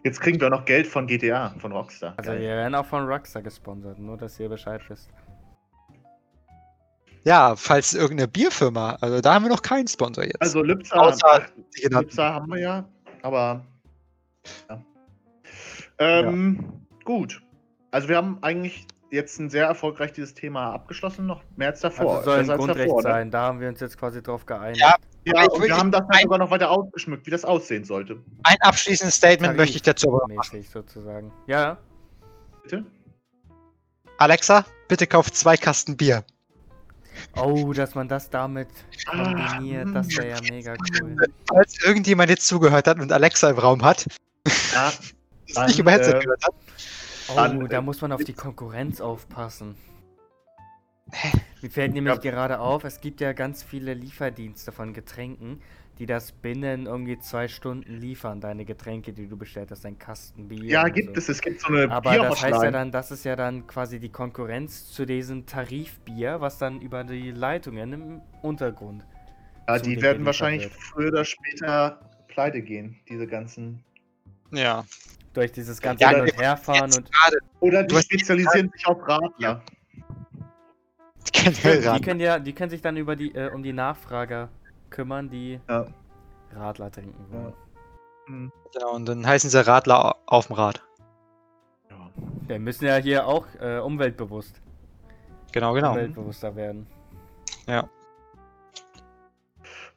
[0.05, 2.15] Jetzt kriegen wir noch Geld von GTA, von Rockstar.
[2.19, 2.41] Also Geil.
[2.41, 5.09] wir werden auch von Rockstar gesponsert, nur dass ihr Bescheid wisst.
[7.25, 10.41] Ja, falls irgendeine Bierfirma, also da haben wir noch keinen Sponsor jetzt.
[10.41, 11.47] Also Lipsa, Außer,
[11.83, 12.89] Lipsa haben wir ja,
[13.23, 13.65] aber
[14.69, 14.85] ja.
[15.99, 17.05] Ähm, ja.
[17.05, 17.43] gut.
[17.91, 22.19] Also wir haben eigentlich jetzt ein sehr erfolgreich dieses Thema abgeschlossen, noch mehr als davor.
[22.19, 23.09] Also soll ein Grundrecht davor, ne?
[23.09, 24.81] sein, da haben wir uns jetzt quasi drauf geeinigt.
[24.81, 28.19] Ja, ja und wir haben das dann sogar noch weiter ausgeschmückt, wie das aussehen sollte.
[28.43, 30.63] Ein abschließendes Statement Tarif möchte ich dazu machen.
[30.63, 31.33] sozusagen.
[31.47, 31.79] Ja.
[32.63, 32.85] Bitte?
[34.19, 36.25] Alexa, bitte kauf zwei Kasten Bier.
[37.35, 38.69] Oh, dass man das damit
[39.07, 41.17] kombiniert, das wäre ja mega cool.
[41.49, 44.07] Falls irgendjemand jetzt zugehört hat und Alexa im Raum hat,
[44.75, 44.93] ja,
[45.55, 46.55] dann, nicht über Headset äh, gehört hat.
[47.29, 49.77] Oh, da muss man auf die Konkurrenz aufpassen.
[51.63, 52.21] Mir fällt nämlich ja.
[52.21, 55.61] gerade auf, es gibt ja ganz viele Lieferdienste von Getränken,
[55.99, 60.49] die das binnen irgendwie zwei Stunden liefern, deine Getränke, die du bestellt hast, dein Kasten
[60.49, 60.65] Bier.
[60.65, 61.19] Ja, gibt so.
[61.19, 61.29] es.
[61.29, 64.11] Es gibt so eine Aber das heißt ja dann, das ist ja dann quasi die
[64.11, 69.05] Konkurrenz zu diesem Tarifbier, was dann über die Leitungen im Untergrund.
[69.69, 70.75] Ja, die werden wahrscheinlich wird.
[70.75, 73.83] früher oder später pleite gehen, diese ganzen.
[74.53, 74.85] Ja.
[75.37, 77.11] Durch dieses ganze ja, Hin- und Herfahren und.
[77.61, 79.61] Oder die spezialisieren sich auf Radler.
[81.27, 84.49] Die können, die können ja, die können sich dann über die, äh, um die Nachfrager
[84.89, 85.87] kümmern, die ja.
[86.55, 87.53] Radler trinken wollen.
[87.53, 88.33] Ja.
[88.33, 88.53] Mhm.
[88.81, 90.83] ja, und dann heißen sie Radler auf dem Rad.
[91.91, 92.11] Ja.
[92.47, 94.63] Wir müssen ja hier auch äh, umweltbewusst.
[95.53, 95.91] Genau, genau.
[95.91, 96.87] Umweltbewusster werden.
[97.67, 97.91] Ja.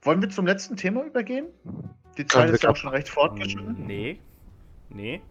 [0.01, 1.47] Wollen wir zum letzten Thema übergehen?
[2.17, 3.87] Die Zeit ist ja auch schon recht fortgeschritten.
[3.87, 4.19] Nee.
[4.89, 5.21] Nee.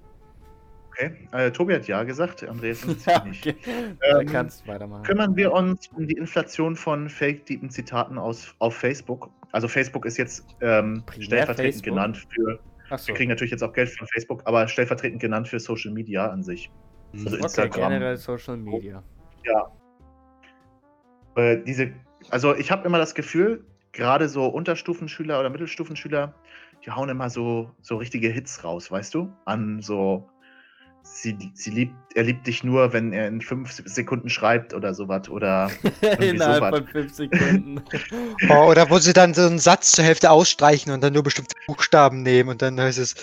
[0.99, 1.29] Okay.
[1.33, 3.47] Äh, Tobi hat ja gesagt, Andreas ja, nicht.
[3.47, 3.57] Okay.
[4.03, 5.05] Ähm, kannst weitermachen.
[5.05, 9.31] Kümmern wir uns um die Inflation von fake-deepen Zitaten aus, auf Facebook.
[9.53, 11.85] Also Facebook ist jetzt ähm, stellvertretend Facebook?
[11.85, 12.59] genannt für.
[12.97, 13.09] So.
[13.09, 16.43] Wir kriegen natürlich jetzt auch Geld von Facebook, aber stellvertretend genannt für Social Media an
[16.43, 16.71] sich.
[17.13, 17.27] Mhm.
[17.27, 17.91] Also okay, Instagram.
[17.91, 19.03] generell Social Media.
[19.45, 19.71] Ja.
[21.37, 21.93] Äh, diese,
[22.31, 26.35] also ich habe immer das Gefühl, gerade so Unterstufenschüler oder Mittelstufenschüler,
[26.89, 29.31] die hauen immer so, so richtige Hits raus, weißt du?
[29.45, 30.27] An so
[31.03, 35.29] sie, sie liebt, er liebt dich nur, wenn er in fünf Sekunden schreibt oder sowas.
[35.29, 35.71] Oder
[36.19, 36.79] Innerhalb sowas.
[36.79, 37.83] von fünf Sekunden.
[38.49, 41.55] oh, oder wo sie dann so einen Satz zur Hälfte ausstreichen und dann nur bestimmte
[41.67, 43.15] Buchstaben nehmen und dann heißt es,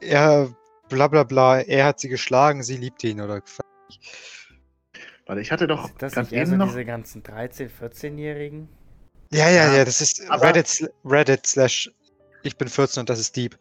[0.00, 0.52] er,
[0.88, 3.40] bla bla bla, er hat sie geschlagen, sie liebt ihn oder.
[5.26, 5.90] Warte, ich hatte doch.
[5.98, 6.66] Das sind eher so noch...
[6.66, 8.68] diese ganzen 13-, 14-Jährigen?
[9.30, 11.88] Ja, ja, ja, ja, das ist Reddit, Reddit slash
[12.42, 13.56] ich bin 14 und das ist Deep.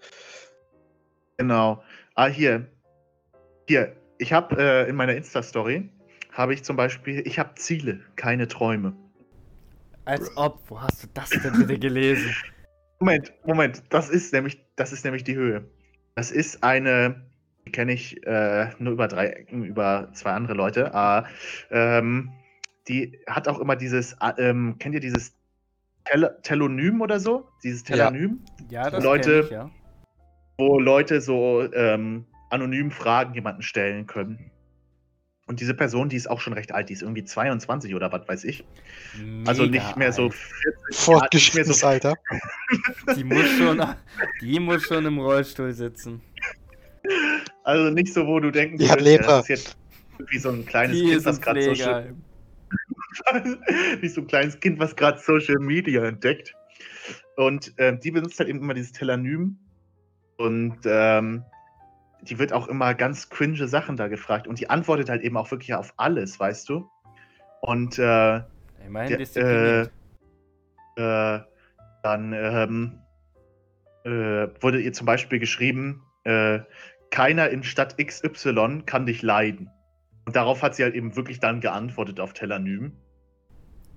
[1.38, 1.84] Genau.
[2.16, 2.68] Ah, hier,
[3.68, 5.90] hier, ich habe äh, in meiner Insta-Story
[6.32, 8.94] habe ich zum Beispiel, ich habe Ziele, keine Träume.
[10.06, 12.34] Als ob, wo hast du das denn bitte gelesen?
[13.00, 15.66] Moment, Moment, das ist nämlich, das ist nämlich die Höhe.
[16.16, 17.26] Das ist eine,
[17.66, 20.92] die kenne ich äh, nur über drei Ecken, über zwei andere Leute.
[20.94, 21.24] Äh,
[21.72, 22.32] ähm,
[22.88, 25.36] die hat auch immer dieses, äh, ähm, kennt ihr dieses
[26.06, 27.48] Tel Telonym oder so?
[27.64, 28.40] Dieses Telonym?
[28.70, 29.70] Ja, ja das Leute, ich, ja.
[30.58, 34.52] Wo Leute so ähm, anonym Fragen jemanden stellen können.
[35.48, 38.28] Und diese Person, die ist auch schon recht alt, die ist irgendwie 22 oder was
[38.28, 38.64] weiß ich.
[39.18, 40.44] Mega also nicht mehr so 40
[40.92, 42.14] Fortgeschrittenes so Alter.
[43.18, 43.84] Die muss, schon,
[44.42, 46.22] die muss schon im Rollstuhl sitzen.
[47.66, 49.40] Also nicht so, wo du denken die hat Lepra.
[49.40, 49.78] das ist jetzt
[50.30, 52.16] wie so ein kleines die Kind, was gerade Social
[54.02, 56.54] wie so ein kleines Kind, was gerade Social Media entdeckt.
[57.36, 59.58] Und äh, die benutzt halt eben immer dieses Telanym.
[60.38, 61.44] Und ähm,
[62.22, 65.50] die wird auch immer ganz cringe Sachen da gefragt und die antwortet halt eben auch
[65.52, 66.90] wirklich auf alles, weißt du?
[67.62, 69.82] Und äh, ich meine, äh,
[70.96, 71.40] äh,
[72.04, 73.00] dann ähm,
[74.04, 76.60] äh, wurde ihr zum Beispiel geschrieben, äh,
[77.12, 79.70] keiner in Stadt XY kann dich leiden.
[80.26, 82.94] Und darauf hat sie halt eben wirklich dann geantwortet auf Telanym.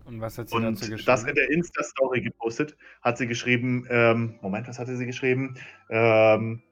[0.05, 1.07] Und was hat sie und dazu geschrieben?
[1.07, 5.57] Das in der Insta-Story gepostet, hat sie geschrieben, ähm, Moment, was hatte sie geschrieben?
[5.91, 6.63] Ähm,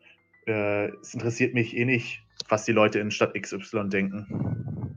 [0.47, 4.97] äh, es interessiert mich eh nicht, was die Leute in Stadt XY denken.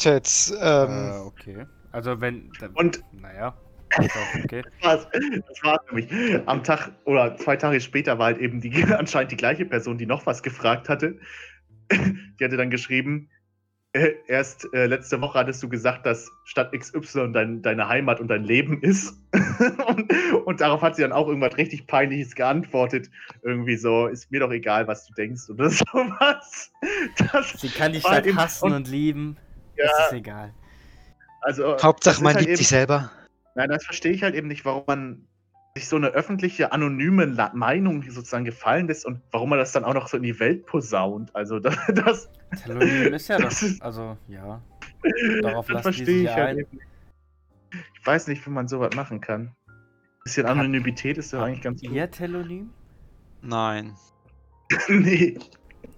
[0.00, 1.66] Jetzt, ähm, äh, okay.
[1.92, 2.50] Also wenn.
[2.60, 3.02] Dann, und.
[3.12, 3.56] Naja.
[4.44, 4.62] Okay.
[4.82, 5.06] das
[5.62, 6.08] war nämlich.
[6.46, 10.06] Am Tag oder zwei Tage später war halt eben die, anscheinend die gleiche Person, die
[10.06, 11.18] noch was gefragt hatte.
[12.38, 13.28] Die hatte dann geschrieben,
[13.96, 18.28] äh, erst äh, letzte Woche hattest du gesagt, dass Stadt XY dein, deine Heimat und
[18.28, 19.14] dein Leben ist.
[19.86, 20.12] und,
[20.44, 23.10] und, darauf hat sie dann auch irgendwas richtig Peinliches geantwortet.
[23.42, 26.70] Irgendwie so, ist mir doch egal, was du denkst oder sowas.
[27.32, 29.38] Das sie kann die Stadt hassen und, und, lieben.
[29.76, 30.52] Ja, das ist egal.
[31.40, 33.10] Also, Hauptsache, man halt liebt eben, sich selber.
[33.54, 35.26] Nein, das verstehe ich halt eben nicht, warum man
[35.76, 39.84] sich so eine öffentliche, anonyme La Meinung sozusagen gefallen lässt und warum man das dann
[39.84, 41.34] auch noch so in die Welt posaunt.
[41.36, 41.76] Also das.
[41.94, 42.30] das
[42.64, 43.80] Telonym ist ja das.
[43.80, 44.62] Also, ja.
[45.42, 46.82] Darauf das verstehe ich halt nicht.
[48.00, 49.54] Ich weiß nicht, wie man sowas machen kann.
[49.68, 49.74] Ein
[50.24, 51.90] bisschen Anonymität ist doch eigentlich ganz gut.
[51.90, 52.70] Ihr Telonym?
[53.42, 53.94] Nein.
[54.88, 55.36] nee.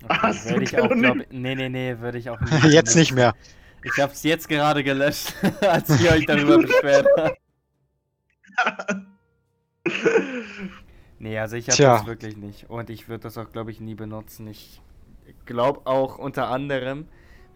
[0.03, 2.65] Okay, Hast du ich auch, glaub, Nee, nee, nee, würde ich auch nicht.
[2.65, 3.35] jetzt nicht mehr.
[3.85, 7.39] Ich hab's jetzt gerade gelöscht, als ihr euch darüber beschwert habt.
[11.19, 12.69] nee, also ich habe das wirklich nicht.
[12.69, 14.47] Und ich würde das auch, glaube ich, nie benutzen.
[14.47, 14.81] Ich
[15.45, 17.09] glaube auch unter anderem,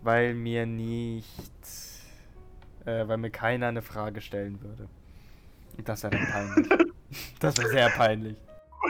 [0.02, 1.52] weil mir nicht.
[2.84, 4.88] Äh, weil mir keiner eine Frage stellen würde.
[5.84, 6.92] Das wäre dann peinlich.
[7.38, 8.36] das wäre sehr peinlich.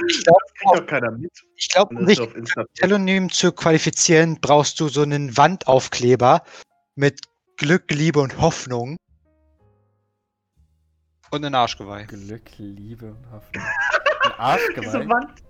[0.08, 1.30] Ich glaube, keiner mit.
[1.56, 2.20] Ich glaube, um dich
[2.74, 6.42] Telonym zu qualifizieren, brauchst du so einen Wandaufkleber
[6.94, 7.20] mit
[7.56, 8.96] Glück, Liebe und Hoffnung.
[11.32, 12.04] Und ein Arschgeweih.
[12.04, 13.64] Glück, Liebe und Hoffnung.
[14.24, 14.82] Ein Arschgeweih?
[14.82, 15.42] diese Wand,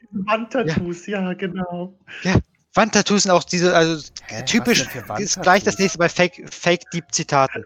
[0.00, 1.20] diese Wandtattoos, ja.
[1.20, 1.34] ja.
[1.34, 1.98] genau.
[2.22, 2.36] Ja,
[2.72, 7.04] Wandtattoos sind auch diese, also Hä, typisch, ist gleich das nächste bei Fake, Fake Deep
[7.12, 7.64] Zitaten.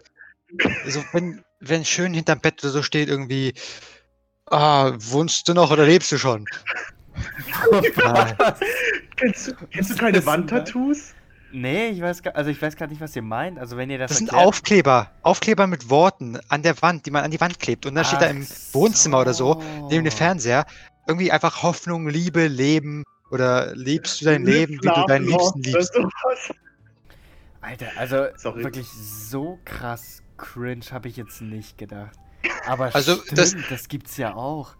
[0.83, 3.53] Also wenn, wenn schön hinterm Bett so steht irgendwie,
[4.47, 6.45] ah, wohnst du noch oder lebst du schon?
[9.15, 11.13] kennst, du, kennst du keine Wandtattoos?
[11.53, 13.59] Nee, ich weiß gar, also ich weiß gar nicht, was ihr meint.
[13.59, 14.09] Also wenn ihr das.
[14.09, 15.11] Das sind Aufkleber.
[15.21, 17.85] Aufkleber mit Worten an der Wand, die man an die Wand klebt.
[17.85, 19.21] Und dann Ach steht da im Wohnzimmer so.
[19.21, 20.65] oder so, neben dem Fernseher,
[21.07, 25.93] irgendwie einfach Hoffnung, Liebe, Leben oder lebst du dein Leben, wie du deinen Liebsten liebst.
[27.61, 28.63] Alter, also Sorry.
[28.63, 32.17] wirklich so krass cringe habe ich jetzt nicht gedacht.
[32.65, 34.75] Aber also stimmt, das, das gibt's ja auch.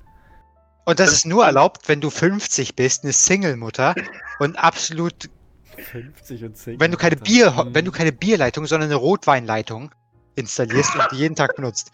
[0.85, 3.93] Und das ist nur erlaubt, wenn du 50 bist, eine Single-Mutter
[4.39, 5.29] und absolut
[5.77, 6.79] 50 und 10.
[6.79, 7.73] Wenn du keine Bier, hm.
[7.73, 9.91] wenn du keine Bierleitung, sondern eine Rotweinleitung
[10.35, 11.91] installierst und die jeden Tag benutzt.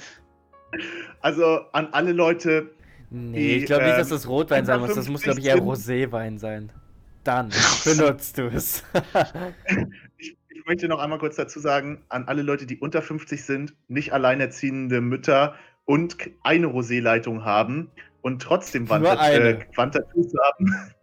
[1.22, 2.72] Also an alle Leute.
[3.10, 4.94] Nee, die, ich glaube nicht, dass ähm, das Rotwein sein muss.
[4.94, 6.72] Das muss, glaube ich, eher Roséwein sein.
[7.24, 7.52] Dann
[7.86, 8.84] benutzt du es.
[10.18, 13.76] ich, ich möchte noch einmal kurz dazu sagen, an alle Leute, die unter 50 sind,
[13.88, 19.08] nicht alleinerziehende Mütter und eine Rosé-Leitung haben und trotzdem äh, haben,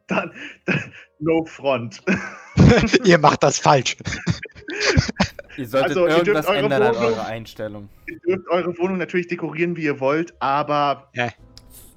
[0.07, 0.33] dann,
[0.67, 2.03] dann no front.
[3.05, 3.97] ihr macht das falsch.
[5.57, 7.89] Ihr solltet also, irgendwas ihr ändern Wohnung, an eurer Einstellung.
[8.07, 11.09] Ihr dürft eure Wohnung natürlich dekorieren, wie ihr wollt, aber.
[11.15, 11.31] Ja.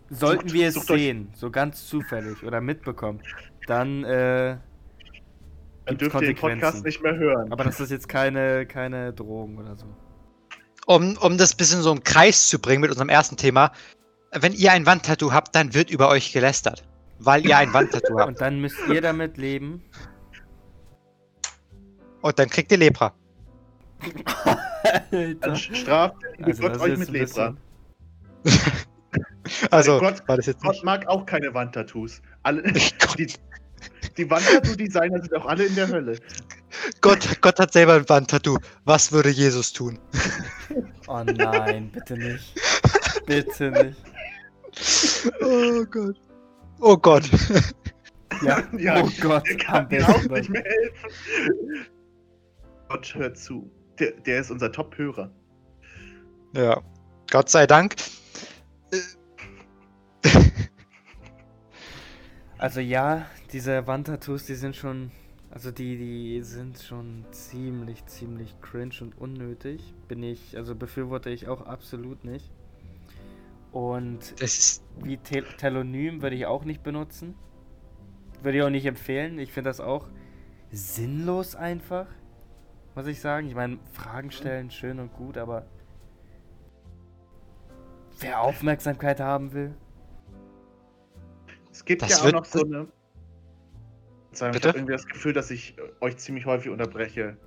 [0.09, 3.21] Sollten sucht, wir es sehen, so ganz zufällig oder mitbekommen,
[3.67, 4.03] dann.
[4.03, 4.57] Äh,
[5.85, 7.51] dann dürft ihr den Podcast nicht mehr hören.
[7.51, 9.85] Aber das ist jetzt keine, keine Drohung oder so.
[10.85, 13.71] Um, um das bisschen so im Kreis zu bringen mit unserem ersten Thema,
[14.31, 16.87] wenn ihr ein Wandtattoo habt, dann wird über euch gelästert.
[17.19, 18.30] Weil ihr ein Wandtattoo habt.
[18.30, 19.84] Und dann müsst ihr damit leben.
[22.21, 23.13] Und dann kriegt ihr Lepra.
[25.12, 27.56] Dann straft also Gott euch mit Lepra.
[29.71, 32.21] also, Gott, war das jetzt Gott mag auch keine Wandtattoos.
[32.43, 32.62] Alle,
[33.17, 33.34] die,
[34.17, 36.19] die Wandtattoo-Designer sind auch alle in der Hölle.
[37.01, 38.58] Gott, Gott hat selber ein Wandtattoo.
[38.86, 39.99] Was würde Jesus tun?
[41.08, 42.53] Oh nein, bitte nicht.
[43.25, 43.97] Bitte nicht.
[45.41, 46.17] Oh Gott.
[46.79, 47.29] Oh Gott.
[48.43, 49.47] Ja, ja oh Gott.
[49.47, 51.87] Der kann mir auch nicht mehr helfen.
[52.87, 53.71] Gott hört zu.
[53.99, 55.31] Der, der ist unser Top-Hörer.
[56.53, 56.81] Ja,
[57.31, 57.95] Gott sei Dank.
[62.59, 65.11] Also ja, diese Wandtattoos, die sind schon,
[65.51, 69.93] also die, die sind schon ziemlich, ziemlich cringe und unnötig.
[70.07, 72.49] Bin ich, also befürworte ich auch absolut nicht.
[73.71, 77.36] Und das ist wie Tel Telonym würde ich auch nicht benutzen.
[78.41, 79.39] Würde ich auch nicht empfehlen.
[79.39, 80.08] Ich finde das auch
[80.71, 82.08] sinnlos einfach,
[82.95, 83.47] muss ich sagen.
[83.47, 85.65] Ich meine, Fragen stellen schön und gut, aber
[88.19, 89.75] wer Aufmerksamkeit haben will.
[91.71, 92.88] Es gibt das ja auch noch so eine.
[94.32, 97.38] Ich habe irgendwie das Gefühl, dass ich euch ziemlich häufig unterbreche.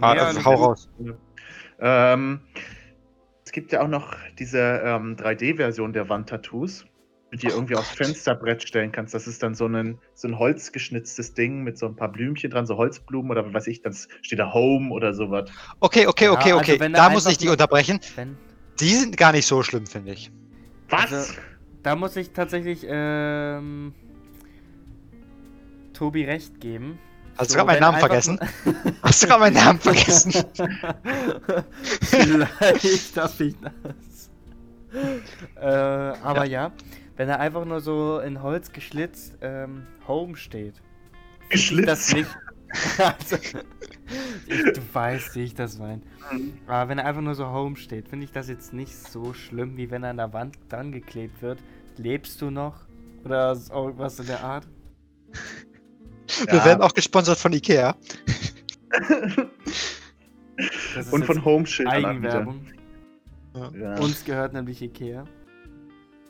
[0.00, 0.88] Ah, ja, hau raus.
[1.78, 2.40] Ähm,
[3.50, 6.84] es gibt ja auch noch diese ähm, 3D-Version der Wandtattoos,
[7.32, 9.12] die du irgendwie aufs Fensterbrett stellen kannst.
[9.12, 12.64] Das ist dann so ein, so ein holzgeschnitztes Ding mit so ein paar Blümchen dran,
[12.64, 15.50] so Holzblumen oder was weiß ich, dann steht da Home oder sowas.
[15.80, 16.78] Okay, okay, okay, ja, okay.
[16.80, 17.98] Also da muss ich dich unterbrechen.
[18.14, 18.36] Wenn...
[18.78, 20.30] Die sind gar nicht so schlimm, finde ich.
[20.88, 21.12] Was?
[21.12, 21.32] Also,
[21.82, 23.94] da muss ich tatsächlich ähm,
[25.92, 27.00] Tobi recht geben.
[27.40, 28.38] Hast du gerade meinen Namen vergessen?
[29.02, 30.32] Hast du gerade meinen Namen vergessen?
[32.02, 34.30] Vielleicht darf ich das.
[35.56, 36.66] Äh, aber ja.
[36.66, 36.72] ja.
[37.16, 40.74] wenn er einfach nur so in Holz geschlitzt ähm, Home steht.
[41.48, 41.88] Geschlitzt?
[41.88, 42.28] Das nicht.
[42.98, 46.02] also, ich, du weißt, wie ich das meine.
[46.30, 46.58] Mhm.
[46.66, 49.78] Aber wenn er einfach nur so Home steht, finde ich das jetzt nicht so schlimm,
[49.78, 51.58] wie wenn er an der Wand dran geklebt wird.
[51.96, 52.76] Lebst du noch?
[53.24, 54.66] Oder irgendwas in der Art?
[56.46, 56.52] Ja.
[56.52, 57.96] Wir werden auch gesponsert von Ikea.
[61.10, 62.66] Und von Home Eigenwerbung.
[63.74, 63.96] Ja.
[63.98, 65.24] Uns gehört nämlich Ikea.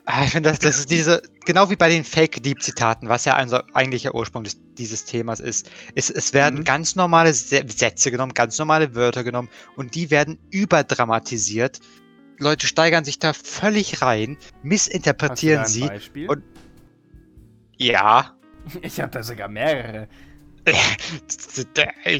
[0.05, 3.59] Ah, ich finde, das, das ist diese, genau wie bei den Fake-Deep-Zitaten, was ja also
[3.73, 5.69] eigentlich der Ursprung des, dieses Themas ist.
[5.93, 6.63] Es, es werden mhm.
[6.63, 11.79] ganz normale Sätze genommen, ganz normale Wörter genommen und die werden überdramatisiert.
[12.39, 15.87] Leute steigern sich da völlig rein, missinterpretieren sie.
[15.87, 16.27] Beispiel?
[16.27, 16.43] Und
[17.77, 18.35] ja.
[18.81, 20.07] Ich habe da sogar mehrere.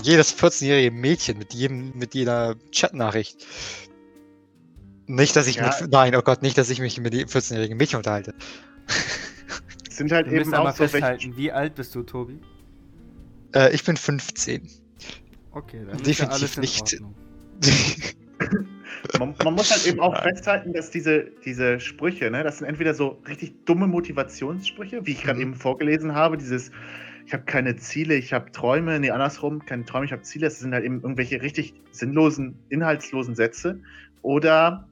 [0.01, 3.45] Jedes 14-jährige Mädchen mit jedem, mit jeder Chatnachricht.
[5.05, 5.75] Nicht, dass ich ja.
[5.81, 5.91] mit.
[5.91, 8.33] Nein, oh Gott, nicht, dass ich mich mit dem 14-jährigen Mädchen unterhalte.
[9.89, 11.37] Sind halt Wir eben auch so festhalten.
[11.37, 12.39] Wie alt bist du, Tobi?
[13.53, 14.69] Äh, ich bin 15.
[15.51, 17.01] Okay, dann Definitiv ist ja alles in nicht.
[19.19, 22.93] Man, man, muss halt eben auch festhalten, dass diese, diese Sprüche, ne, das sind entweder
[22.93, 25.41] so richtig dumme Motivationssprüche, wie ich gerade mhm.
[25.41, 26.71] eben vorgelesen habe, dieses
[27.25, 30.59] ich habe keine Ziele, ich habe Träume, nee, andersrum, keine Träume, ich habe Ziele, das
[30.59, 33.79] sind halt eben irgendwelche richtig sinnlosen, inhaltslosen Sätze.
[34.21, 34.87] Oder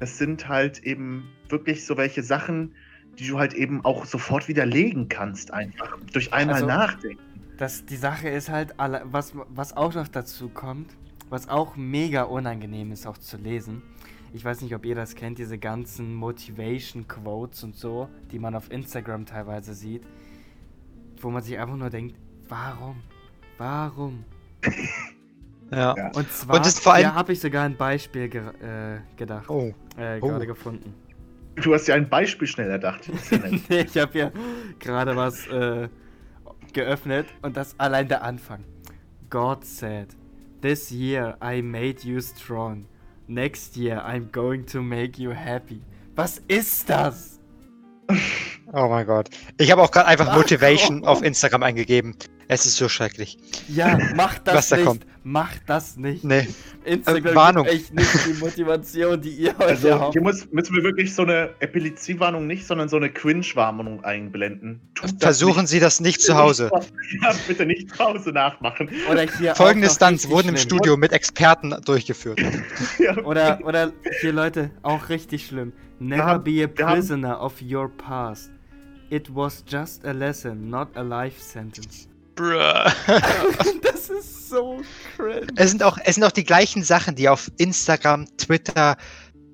[0.00, 2.74] es sind halt eben wirklich so welche Sachen,
[3.18, 7.22] die du halt eben auch sofort widerlegen kannst, einfach durch einmal also, nachdenken.
[7.56, 10.94] Das, die Sache ist halt, was, was auch noch dazu kommt,
[11.28, 13.82] was auch mega unangenehm ist auch zu lesen.
[14.32, 18.54] Ich weiß nicht, ob ihr das kennt, diese ganzen Motivation Quotes und so, die man
[18.54, 20.02] auf Instagram teilweise sieht,
[21.20, 22.16] wo man sich einfach nur denkt,
[22.48, 23.02] warum?
[23.58, 24.24] Warum?
[25.72, 25.94] Ja.
[26.14, 27.06] Und zwar, und vor allem...
[27.06, 29.50] hier habe ich sogar ein Beispiel ge äh, gedacht.
[29.50, 29.74] Oh.
[29.96, 30.46] Äh, gerade oh.
[30.46, 30.94] gefunden.
[31.56, 33.10] Du hast ja ein Beispiel schnell erdacht.
[33.68, 34.30] nee, ich habe ja
[34.78, 35.88] gerade was äh,
[36.72, 38.62] geöffnet und das allein der Anfang.
[39.30, 40.08] God said,
[40.60, 42.86] This year I made you strong.
[43.28, 45.82] Next year I'm going to make you happy.
[46.14, 47.40] Was ist das?
[48.72, 49.28] Oh mein Gott.
[49.58, 52.16] Ich habe auch gerade einfach Motivation auf Instagram eingegeben.
[52.48, 53.38] Es ist so schrecklich.
[53.68, 54.86] Ja, mach das Was da nicht.
[54.86, 55.06] Kommt.
[55.24, 56.22] Mach das nicht.
[56.22, 56.46] Nee.
[56.84, 57.66] Instagram äh, Warnung.
[57.66, 60.12] echt nicht die Motivation, die ihr heute also, habt.
[60.12, 64.80] Hier muss, müssen wir wirklich so eine Epilepsie-Warnung nicht, sondern so eine Cringe-Warnung einblenden.
[65.18, 65.70] Versuchen nicht.
[65.70, 66.70] Sie das nicht zu Hause.
[67.22, 68.90] Ja, bitte nicht zu Hause nachmachen.
[69.10, 72.40] Oder hier Folgende Stunts wurden im Studio mit Experten durchgeführt.
[72.98, 73.16] ja.
[73.24, 75.72] oder, oder hier Leute, auch richtig schlimm.
[75.98, 78.50] Never haben, be a prisoner of your past.
[79.10, 82.08] It was just a lesson, not a life sentence.
[82.36, 82.54] Bruh.
[83.82, 84.80] das ist so
[85.16, 85.46] cringe.
[85.56, 88.96] Es sind, auch, es sind auch die gleichen Sachen, die auf Instagram, Twitter,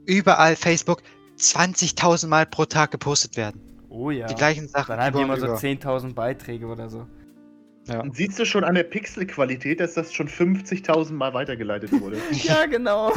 [0.04, 1.02] überall, Facebook
[1.38, 3.60] 20.000 Mal pro Tag gepostet werden.
[3.88, 4.26] Oh ja.
[4.26, 4.96] Die gleichen Sachen.
[4.96, 7.06] Dann haben die immer so 10.000 Beiträge oder so.
[7.88, 8.00] Ja.
[8.00, 12.18] Und siehst du schon an der Pixelqualität, dass das schon 50.000 Mal weitergeleitet wurde?
[12.32, 13.12] ja, genau.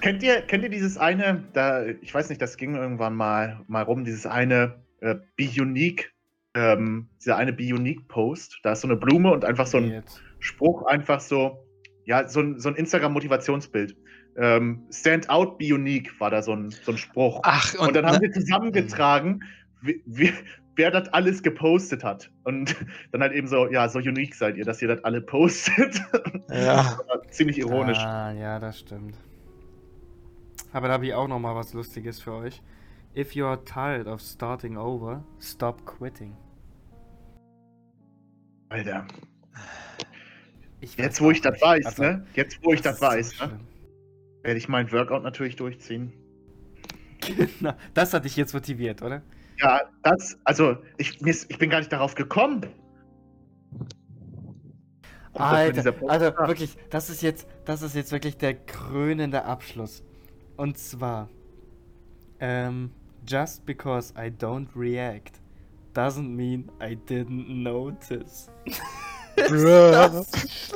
[0.00, 3.82] kennt, ihr, kennt ihr dieses eine, da, ich weiß nicht, das ging irgendwann mal, mal
[3.82, 6.11] rum, dieses eine äh, Be Unique
[6.54, 10.20] ähm, dieser eine Bionic-Post, da ist so eine Blume und einfach so ein Jetzt.
[10.38, 11.64] Spruch, einfach so,
[12.04, 13.96] ja, so ein, so ein Instagram-Motivationsbild.
[14.36, 17.40] Ähm, Stand out, be unique war da so ein, so ein Spruch.
[17.44, 19.42] Ach, und, und dann haben wir zusammengetragen,
[19.82, 20.32] wie, wie,
[20.76, 22.30] wer das alles gepostet hat.
[22.44, 22.74] Und
[23.12, 26.00] dann halt eben so, ja, so unique seid ihr, dass ihr das alle postet.
[26.50, 26.98] Ja.
[27.30, 27.98] ziemlich ironisch.
[27.98, 29.16] Ah, ja, das stimmt.
[30.70, 32.62] Aber da habe ich auch noch mal was Lustiges für euch.
[33.16, 36.36] If you are tired of starting over, stop quitting.
[38.72, 39.06] Alter.
[40.80, 42.26] Jetzt, wo ich das weiß, also, ne?
[42.34, 43.60] Jetzt, wo ich das, das weiß, so ne?
[44.42, 46.12] Werde ich mein Workout natürlich durchziehen.
[47.20, 47.74] Genau.
[47.94, 49.22] Das hat dich jetzt motiviert, oder?
[49.58, 52.66] Ja, das, also, ich, ich bin gar nicht darauf gekommen.
[55.34, 60.02] Alter, also wirklich, das ist jetzt, das ist jetzt wirklich der krönende Abschluss.
[60.56, 61.28] Und zwar,
[62.40, 62.90] ähm,
[63.26, 65.41] just because I don't react
[65.94, 68.48] doesn't mean I didn't notice.
[69.36, 70.24] Bruh.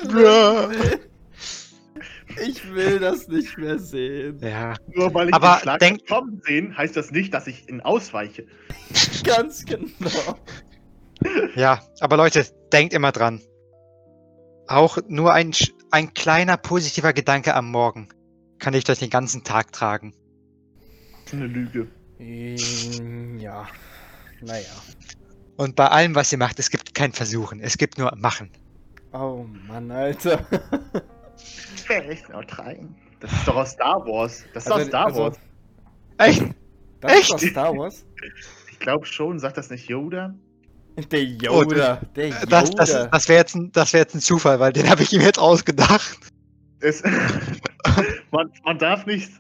[0.05, 0.73] Bruh.
[2.45, 4.39] Ich will das nicht mehr sehen.
[4.41, 4.75] Ja.
[4.89, 6.07] Nur weil ich aber den Schlag denk...
[6.07, 8.47] kommen sehen, heißt das nicht, dass ich ihn ausweiche.
[9.25, 10.37] Ganz genau.
[11.55, 13.41] Ja, aber Leute, denkt immer dran.
[14.67, 15.53] Auch nur ein,
[15.91, 18.09] ein kleiner positiver Gedanke am Morgen
[18.59, 20.15] kann ich durch den ganzen Tag tragen.
[21.33, 21.89] Eine Lüge.
[22.19, 23.67] Ähm, ja,
[24.43, 24.67] naja.
[25.57, 28.51] Und bei allem, was ihr macht, es gibt kein Versuchen, es gibt nur Machen.
[29.13, 30.45] Oh Mann, Alter.
[31.87, 32.95] Vielleicht noch rein.
[33.21, 34.45] Das ist doch aus Star Wars.
[34.53, 35.39] Das ist also, aus Star also, Wars.
[36.19, 36.43] Echt?
[37.01, 37.23] Das Echt?
[37.23, 38.07] ist aus Star Wars?
[38.71, 40.35] Ich glaube schon, sagt das nicht Yoda?
[41.11, 42.01] Der Yoda.
[42.03, 42.47] Oh, der Yoda.
[42.47, 45.23] Das, das, das wäre jetzt, ein, wär jetzt ein Zufall, weil den habe ich ihm
[45.23, 46.19] jetzt ausgedacht.
[46.81, 47.03] Es,
[48.31, 49.31] man, man darf nicht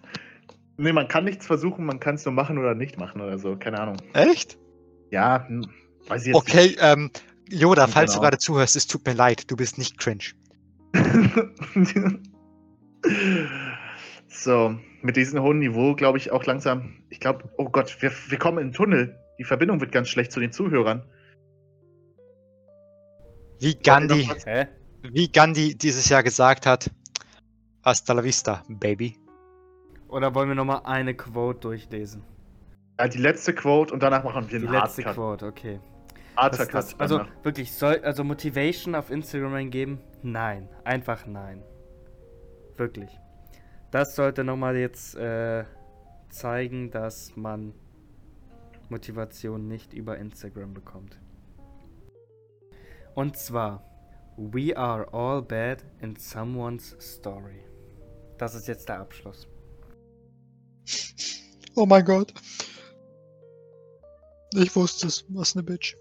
[0.78, 3.56] Nee, man kann nichts versuchen, man kann es nur machen oder nicht machen oder so,
[3.56, 3.96] keine Ahnung.
[4.12, 4.58] Echt?
[5.10, 5.66] Ja, hm,
[6.08, 6.78] weiß ich jetzt Okay, nicht.
[6.80, 7.10] ähm,
[7.48, 8.20] Yoda, falls genau.
[8.20, 10.24] du gerade zuhörst, es tut mir leid, du bist nicht cringe.
[14.28, 17.02] So, mit diesem hohen Niveau glaube ich auch langsam.
[17.08, 19.18] Ich glaube, oh Gott, wir, wir kommen in den Tunnel.
[19.38, 21.02] Die Verbindung wird ganz schlecht zu den Zuhörern.
[23.58, 24.28] Wie Gandhi,
[25.02, 26.90] wie Gandhi dieses Jahr gesagt hat,
[27.82, 29.16] hasta la vista, baby.
[30.08, 32.22] Oder wollen wir nochmal eine Quote durchlesen?
[32.98, 35.14] Ja, die letzte Quote und danach machen wir einen Die letzte Hardcut.
[35.14, 35.80] Quote, okay.
[36.36, 40.00] Das, das, also wirklich, soll, also Motivation auf Instagram eingeben?
[40.22, 41.62] Nein, einfach nein.
[42.76, 43.10] Wirklich.
[43.90, 45.64] Das sollte nochmal jetzt äh,
[46.28, 47.72] zeigen, dass man
[48.90, 51.18] Motivation nicht über Instagram bekommt.
[53.14, 53.82] Und zwar,
[54.36, 57.64] we are all bad in someone's story.
[58.36, 59.48] Das ist jetzt der Abschluss.
[61.74, 62.34] Oh mein Gott.
[64.54, 65.24] Ich wusste es.
[65.28, 65.94] Was eine Bitch.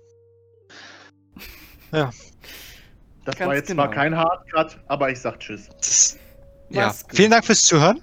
[1.91, 2.12] Ja.
[3.26, 3.84] Das Ganz war jetzt genau.
[3.84, 5.70] zwar kein Hardcut, aber ich sag Tschüss.
[5.78, 6.18] Das,
[6.70, 8.02] ja, vielen Dank fürs Zuhören.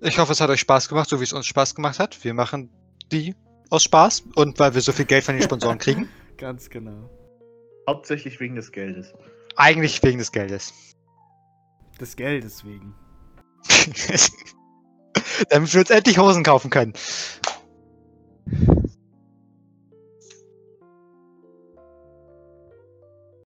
[0.00, 2.22] Ich hoffe, es hat euch Spaß gemacht, so wie es uns Spaß gemacht hat.
[2.24, 2.70] Wir machen
[3.10, 3.34] die
[3.70, 6.08] aus Spaß und weil wir so viel Geld von den Sponsoren kriegen.
[6.38, 7.10] Ganz genau.
[7.88, 9.12] Hauptsächlich wegen des Geldes.
[9.56, 10.72] Eigentlich wegen des Geldes.
[12.00, 12.94] Des Geldes wegen.
[15.50, 16.92] Damit wir uns endlich Hosen kaufen können.